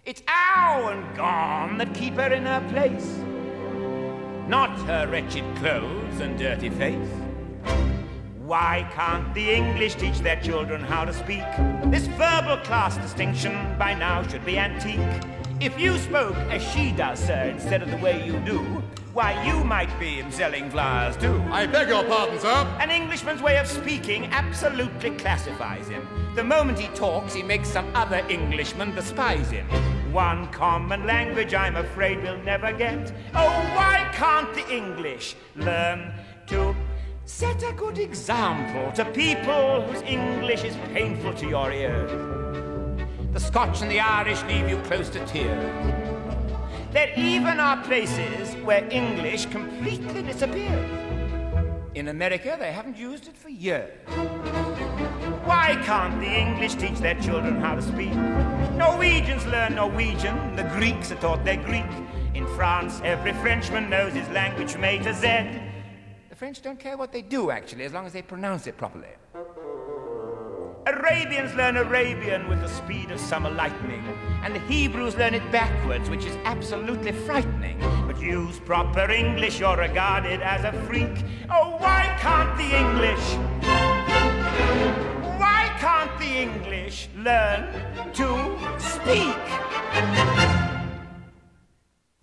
It's 0.05 0.21
ow 0.27 0.89
and 0.91 1.17
gone 1.17 1.79
that 1.79 1.95
keep 1.95 2.13
her 2.13 2.31
in 2.31 2.45
her 2.45 2.63
place, 2.69 3.17
not 4.47 4.69
her 4.81 5.07
wretched 5.07 5.43
clothes 5.55 6.19
and 6.19 6.37
dirty 6.37 6.69
face. 6.69 7.09
Why 8.37 8.87
can't 8.93 9.33
the 9.33 9.49
English 9.49 9.95
teach 9.95 10.19
their 10.19 10.39
children 10.39 10.81
how 10.81 11.05
to 11.05 11.11
speak? 11.11 11.43
This 11.85 12.05
verbal 12.05 12.57
class 12.57 12.99
distinction 12.99 13.75
by 13.79 13.95
now 13.95 14.21
should 14.27 14.45
be 14.45 14.59
antique. 14.59 14.99
If 15.59 15.79
you 15.79 15.97
spoke 15.97 16.35
as 16.51 16.61
she 16.61 16.91
does, 16.91 17.17
sir, 17.17 17.45
instead 17.45 17.81
of 17.81 17.89
the 17.89 17.97
way 17.97 18.23
you 18.27 18.37
do, 18.41 18.59
why, 19.13 19.43
you 19.43 19.63
might 19.63 19.99
be 19.99 20.23
selling 20.29 20.69
flowers 20.69 21.17
too. 21.17 21.41
I 21.49 21.65
beg 21.65 21.87
your 21.87 22.03
pardon, 22.03 22.37
sir. 22.37 22.77
An 22.79 22.91
Englishman's 22.91 23.41
way 23.41 23.57
of 23.57 23.65
speaking 23.65 24.25
absolutely 24.25 25.11
classifies 25.11 25.87
him. 25.87 26.07
The 26.35 26.43
moment 26.43 26.77
he 26.77 26.89
talks, 26.89 27.33
he 27.33 27.41
makes 27.41 27.69
some 27.69 27.89
other 27.95 28.23
Englishman 28.29 28.93
despise 28.93 29.49
him. 29.49 29.65
One 30.15 30.47
common 30.53 31.05
language 31.05 31.53
I'm 31.53 31.75
afraid 31.75 32.23
we'll 32.23 32.41
never 32.41 32.71
get. 32.71 33.11
Oh, 33.33 33.49
why 33.75 34.09
can't 34.13 34.53
the 34.53 34.65
English 34.73 35.35
learn 35.57 36.13
to 36.47 36.73
set 37.25 37.61
a 37.63 37.73
good 37.73 37.97
example 37.97 38.93
to 38.93 39.03
people 39.11 39.81
whose 39.81 40.01
English 40.03 40.63
is 40.63 40.77
painful 40.93 41.33
to 41.33 41.45
your 41.45 41.69
ears? 41.69 42.09
The 43.33 43.41
Scotch 43.41 43.81
and 43.81 43.91
the 43.91 43.99
Irish 43.99 44.41
leave 44.43 44.69
you 44.69 44.77
close 44.83 45.09
to 45.09 45.25
tears. 45.25 45.93
There 46.93 47.11
even 47.17 47.59
are 47.59 47.83
places 47.83 48.55
where 48.63 48.87
English 48.89 49.47
completely 49.47 50.23
disappears. 50.23 50.89
In 51.93 52.07
America, 52.07 52.55
they 52.57 52.71
haven't 52.71 52.97
used 52.97 53.27
it 53.27 53.35
for 53.35 53.49
years. 53.49 53.91
Why 55.65 55.75
can't 55.77 56.19
the 56.19 56.27
English 56.27 56.75
teach 56.75 56.99
their 56.99 57.19
children 57.19 57.59
how 57.59 57.73
to 57.73 57.81
speak? 57.81 58.13
Norwegians 58.77 59.47
learn 59.47 59.73
Norwegian, 59.73 60.55
the 60.55 60.61
Greeks 60.77 61.11
are 61.11 61.15
taught 61.15 61.43
their 61.43 61.57
Greek. 61.57 61.89
In 62.35 62.45
France, 62.55 63.01
every 63.03 63.33
Frenchman 63.33 63.89
knows 63.89 64.13
his 64.13 64.29
language 64.29 64.73
from 64.73 64.83
A 64.83 64.99
to 64.99 65.11
Z. 65.11 65.27
The 66.29 66.35
French 66.35 66.61
don't 66.61 66.79
care 66.79 66.97
what 66.97 67.11
they 67.11 67.23
do, 67.23 67.49
actually, 67.49 67.83
as 67.83 67.93
long 67.93 68.05
as 68.05 68.13
they 68.13 68.21
pronounce 68.21 68.67
it 68.67 68.77
properly. 68.77 69.07
Arabians 70.85 71.55
learn 71.55 71.77
Arabian 71.77 72.47
with 72.47 72.61
the 72.61 72.69
speed 72.69 73.09
of 73.09 73.19
summer 73.19 73.49
lightning, 73.49 74.03
and 74.43 74.53
the 74.53 74.59
Hebrews 74.71 75.15
learn 75.15 75.33
it 75.33 75.51
backwards, 75.51 76.11
which 76.11 76.25
is 76.25 76.37
absolutely 76.43 77.11
frightening. 77.11 77.79
But 78.05 78.21
use 78.21 78.59
proper 78.59 79.09
English, 79.09 79.59
you're 79.59 79.77
regarded 79.77 80.41
as 80.41 80.63
a 80.63 80.73
freak. 80.83 81.25
Oh, 81.49 81.77
why 81.79 82.15
can't 82.19 82.55
the 82.55 82.77
English? 82.77 83.35
English 86.35 87.07
learn 87.15 87.71
to 88.13 88.57
speak? 88.77 89.35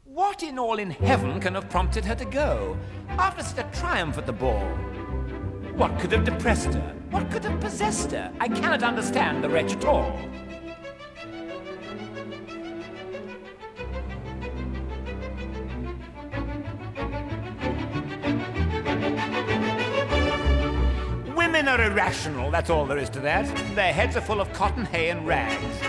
What 0.05 0.43
in 0.43 0.59
all 0.59 0.79
in 0.79 0.91
heaven 0.91 1.41
can 1.41 1.55
have 1.55 1.71
prompted 1.71 2.05
her 2.05 2.15
to 2.17 2.27
go? 2.27 2.77
After 3.09 3.43
such 3.43 3.65
a 3.65 3.71
triumph 3.79 4.19
at 4.19 4.27
the 4.27 4.33
ball. 4.33 4.67
What 5.77 5.99
could 5.99 6.13
have 6.13 6.25
depressed 6.25 6.75
her? 6.75 6.95
What 7.11 7.31
could 7.31 7.45
have 7.45 7.59
possessed 7.61 8.13
her? 8.13 8.31
I 8.39 8.49
cannot 8.49 8.83
understand 8.83 9.43
the 9.43 9.49
wretch 9.49 9.73
at 9.73 9.85
all. 9.87 10.19
Are 21.73 21.83
irrational, 21.85 22.51
that's 22.51 22.69
all 22.69 22.85
there 22.85 22.99
is 22.99 23.09
to 23.09 23.21
that. 23.21 23.47
Their 23.75 23.95
heads 23.95 24.15
are 24.15 24.21
full 24.21 24.43
of 24.43 24.53
cotton, 24.53 24.85
hay, 24.85 25.09
and 25.09 25.27
rags. 25.27 25.81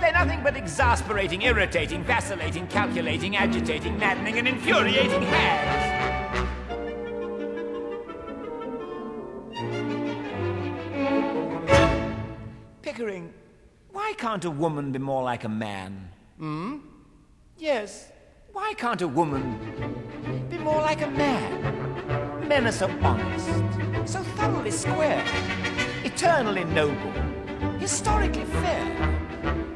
They're 0.00 0.12
nothing 0.12 0.42
but 0.42 0.56
exasperating, 0.56 1.42
irritating, 1.42 2.02
vacillating, 2.02 2.66
calculating, 2.68 3.36
agitating, 3.36 3.98
maddening, 3.98 4.38
and 4.38 4.48
infuriating 4.48 5.22
hags. 5.22 5.98
Pickering, 12.80 13.34
why 13.90 14.14
can't 14.16 14.46
a 14.46 14.50
woman 14.50 14.92
be 14.92 14.98
more 14.98 15.22
like 15.22 15.44
a 15.44 15.48
man? 15.48 16.08
Hmm? 16.38 16.78
Yes, 17.58 18.10
why 18.52 18.72
can't 18.78 19.02
a 19.02 19.08
woman 19.08 20.46
be 20.48 20.56
more 20.56 20.80
like 20.80 21.02
a 21.02 21.10
man? 21.10 22.48
Men 22.48 22.66
are 22.66 22.72
so 22.72 22.88
honest, 23.02 23.87
thoroughly 24.48 24.70
square, 24.70 25.22
eternally 26.04 26.64
noble, 26.64 27.12
historically 27.78 28.44
fair, 28.44 28.84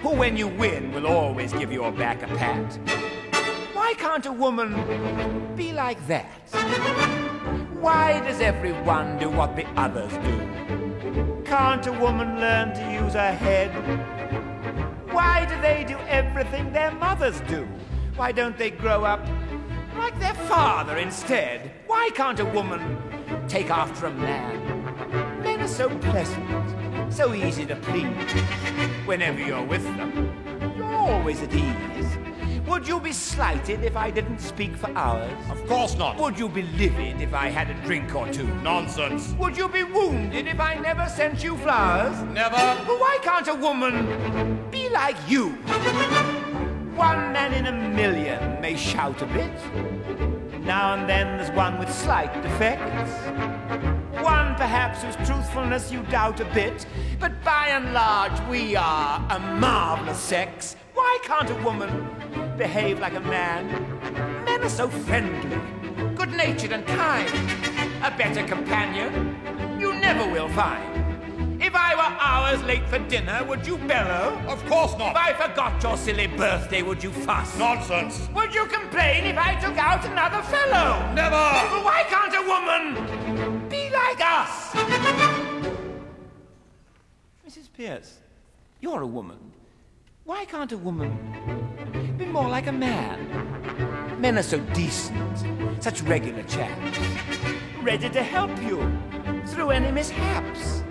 who 0.01 0.09
when 0.11 0.35
you 0.35 0.49
win 0.49 0.91
will 0.93 1.07
always 1.07 1.53
give 1.53 1.71
your 1.71 1.93
back 1.93 2.23
a 2.23 2.27
pat. 2.39 2.79
Why 3.75 3.93
can't 3.99 4.25
a 4.25 4.33
woman 4.33 5.55
be 5.57 5.73
like 5.73 6.05
that? 6.07 6.25
Why 7.81 8.21
does 8.21 8.41
everyone 8.41 9.19
do 9.19 9.29
what 9.29 9.57
the 9.57 9.67
others 9.77 10.13
do? 10.13 11.43
Can't 11.45 11.87
a 11.87 11.93
woman 11.93 12.41
learn 12.41 12.73
to 12.73 12.93
use 13.05 13.13
her 13.13 13.33
head? 13.33 13.73
Why 15.13 15.45
do 15.45 15.61
they 15.61 15.85
do 15.85 15.99
everything 16.09 16.73
their 16.73 16.93
mothers 16.93 17.43
do? 17.43 17.69
Why 18.17 18.33
don't 18.33 18.57
they 18.57 18.71
grow 18.71 19.05
up 19.05 19.27
like 19.99 20.19
their 20.19 20.35
father 20.49 20.97
instead? 20.97 21.73
Why 21.87 22.09
can't 22.15 22.41
a 22.41 22.47
woman 22.47 22.81
take 23.53 23.69
after 23.69 24.07
a 24.07 24.11
man? 24.11 25.43
Men 25.43 25.61
are 25.61 25.69
so 25.69 25.91
pleasant, 25.99 27.13
so 27.13 27.35
easy 27.35 27.67
to 27.67 27.77
please. 27.77 28.33
Whenever 29.05 29.41
you're 29.41 29.63
with 29.63 29.85
them, 29.99 30.33
you're 30.75 30.95
always 30.95 31.43
at 31.43 31.53
ease. 31.53 32.17
Would 32.67 32.89
you 32.89 32.99
be 32.99 33.13
slighted 33.13 33.85
if 33.85 33.95
I 33.95 34.11
didn't 34.11 34.39
speak 34.39 34.75
for 34.75 34.89
hours? 34.97 35.31
Of 35.51 35.67
course 35.67 35.95
not. 35.99 36.17
Would 36.17 36.39
you 36.39 36.49
be 36.49 36.63
livid 36.63 37.21
if 37.21 37.35
I 37.35 37.49
had 37.49 37.69
a 37.69 37.75
drink 37.85 38.15
or 38.15 38.27
two? 38.33 38.49
Nonsense. 38.63 39.35
Would 39.39 39.59
you 39.59 39.69
be 39.69 39.83
wounded 39.83 40.47
if 40.47 40.59
I 40.59 40.77
never 40.77 41.07
sent 41.07 41.45
you 41.45 41.59
flowers? 41.59 42.17
Never. 42.33 42.57
But 42.87 42.99
why 43.05 43.19
can't 43.21 43.49
a 43.49 43.55
woman 43.55 44.67
be 44.71 44.89
like 44.89 45.19
you? 45.29 45.51
One 46.97 47.33
man 47.35 47.53
in 47.53 47.67
a 47.67 47.73
million 47.73 48.63
may 48.63 48.77
shout 48.77 49.21
a 49.21 49.27
bit. 49.27 50.32
Now 50.65 50.95
and 50.95 51.09
then 51.09 51.39
there's 51.39 51.51
one 51.57 51.77
with 51.79 51.93
slight 51.93 52.33
defects. 52.41 53.11
One 54.23 54.55
perhaps 54.55 55.03
whose 55.03 55.17
truthfulness 55.27 55.91
you 55.91 56.03
doubt 56.05 56.39
a 56.39 56.45
bit. 56.47 56.87
But 57.19 57.43
by 57.43 57.69
and 57.69 57.93
large, 57.93 58.41
we 58.49 58.77
are 58.77 59.27
a 59.31 59.41
marvelous 59.59 60.19
sex. 60.19 60.77
Why 60.95 61.19
can't 61.25 61.51
a 61.51 61.57
woman 61.65 62.09
behave 62.57 63.01
like 63.01 63.15
a 63.15 63.21
man? 63.21 63.67
Men 64.45 64.63
are 64.63 64.69
so 64.69 64.89
friendly, 64.89 65.59
good 66.15 66.31
natured, 66.31 66.73
and 66.73 66.87
kind. 66.87 67.29
A 68.05 68.17
better 68.17 68.47
companion 68.47 69.37
you 69.81 69.95
never 69.95 70.31
will 70.31 70.49
find. 70.51 70.92
If 71.73 71.77
I 71.77 71.95
were 71.95 72.17
hours 72.21 72.63
late 72.65 72.87
for 72.87 72.99
dinner, 72.99 73.43
would 73.49 73.67
you 73.67 73.79
bellow? 73.79 74.39
Of 74.47 74.63
course 74.67 74.93
not. 74.99 75.13
If. 75.13 75.17
I 75.17 75.33
forgot 75.33 75.83
your 75.83 75.97
silly 75.97 76.27
birthday, 76.27 76.83
would 76.83 77.03
you 77.03 77.11
fuss? 77.11 77.59
Nonsense. 77.59 78.29
Would 78.35 78.55
you 78.55 78.67
complain 78.67 79.25
if 79.25 79.39
I 79.39 79.55
took 79.55 79.79
out 79.79 80.05
another 80.05 80.43
fellow? 80.43 81.11
Never. 81.15 81.31
Well, 81.31 81.83
why 81.83 82.05
can't 82.11 82.35
a 82.35 82.43
woman 82.47 83.69
be 83.71 83.89
like 83.89 84.21
us? 84.21 84.73
Mrs. 87.49 87.73
Pearce, 87.75 88.19
you're 88.83 89.01
a 89.01 89.07
woman. 89.07 89.39
Why 90.25 90.45
can't 90.45 90.73
a 90.73 90.77
woman 90.77 91.17
be 92.19 92.27
more 92.27 92.51
like 92.51 92.67
a 92.67 92.73
man? 92.73 94.21
Men 94.21 94.37
are 94.37 94.43
so 94.43 94.59
decent, 94.75 95.83
such 95.83 96.03
regular 96.03 96.43
chaps, 96.43 96.99
ready 97.81 98.11
to 98.11 98.23
help 98.23 98.51
you 98.63 98.77
through 99.47 99.71
any 99.71 99.91
mishaps, 99.91 100.82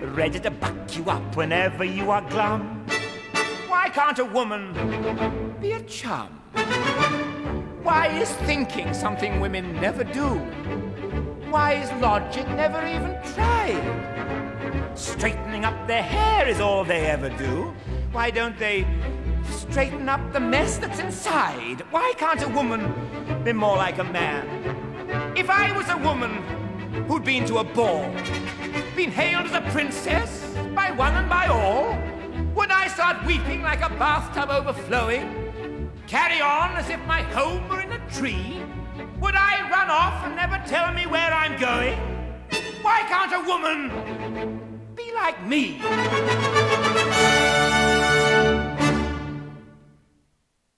ready 0.00 0.38
to 0.40 0.50
buck 0.50 0.96
you 0.96 1.04
up 1.10 1.36
whenever 1.36 1.84
you 1.84 2.10
are 2.10 2.22
glum. 2.30 2.84
Why 3.68 3.88
can't 3.88 4.18
a 4.18 4.24
woman 4.24 4.72
be 5.60 5.72
a 5.72 5.82
chum? 5.82 6.28
Why 7.82 8.08
is 8.08 8.30
thinking 8.46 8.94
something 8.94 9.40
women 9.40 9.80
never 9.80 10.04
do? 10.04 10.38
Why 11.50 11.74
is 11.74 11.90
logic 12.00 12.46
never 12.50 12.86
even 12.86 13.18
tried? 13.34 14.94
Straightening 14.94 15.64
up 15.64 15.86
their 15.88 16.02
hair 16.02 16.46
is 16.46 16.60
all 16.60 16.84
they 16.84 17.06
ever 17.06 17.30
do. 17.30 17.74
Why 18.12 18.30
don't 18.30 18.58
they 18.58 18.86
straighten 19.44 20.08
up 20.08 20.32
the 20.32 20.40
mess 20.40 20.78
that's 20.78 21.00
inside? 21.00 21.82
Why 21.90 22.12
can't 22.16 22.42
a 22.42 22.48
woman 22.48 23.42
be 23.44 23.52
more 23.52 23.76
like 23.76 23.98
a 23.98 24.04
man? 24.04 24.46
If 25.36 25.48
I 25.50 25.76
was 25.76 25.88
a 25.88 25.96
woman 25.96 26.42
who'd 27.06 27.24
been 27.24 27.46
to 27.46 27.58
a 27.58 27.64
ball, 27.64 28.12
been 28.94 29.10
hailed 29.10 29.46
as 29.46 29.52
a 29.52 29.60
princess 29.70 30.44
by 30.74 30.90
one 30.90 31.14
and 31.14 31.28
by 31.28 31.46
all, 31.46 31.96
would 32.54 32.70
I 32.70 32.88
start 32.88 33.24
weeping 33.26 33.62
like 33.62 33.80
a 33.80 33.88
bathtub 33.90 34.50
overflowing? 34.50 35.90
Carry 36.06 36.40
on 36.40 36.76
as 36.76 36.88
if 36.88 37.00
my 37.06 37.22
home 37.22 37.68
were 37.68 37.80
in 37.80 37.92
a 37.92 38.10
tree? 38.10 38.62
Would 39.20 39.34
I 39.34 39.68
run 39.70 39.90
off 39.90 40.24
and 40.26 40.36
never 40.36 40.60
tell 40.66 40.92
me 40.92 41.06
where 41.06 41.32
I'm 41.32 41.58
going? 41.60 41.98
Why 42.82 43.02
can't 43.08 43.32
a 43.32 43.40
woman 43.46 44.90
be 44.94 45.12
like 45.14 45.46
me? 45.46 45.80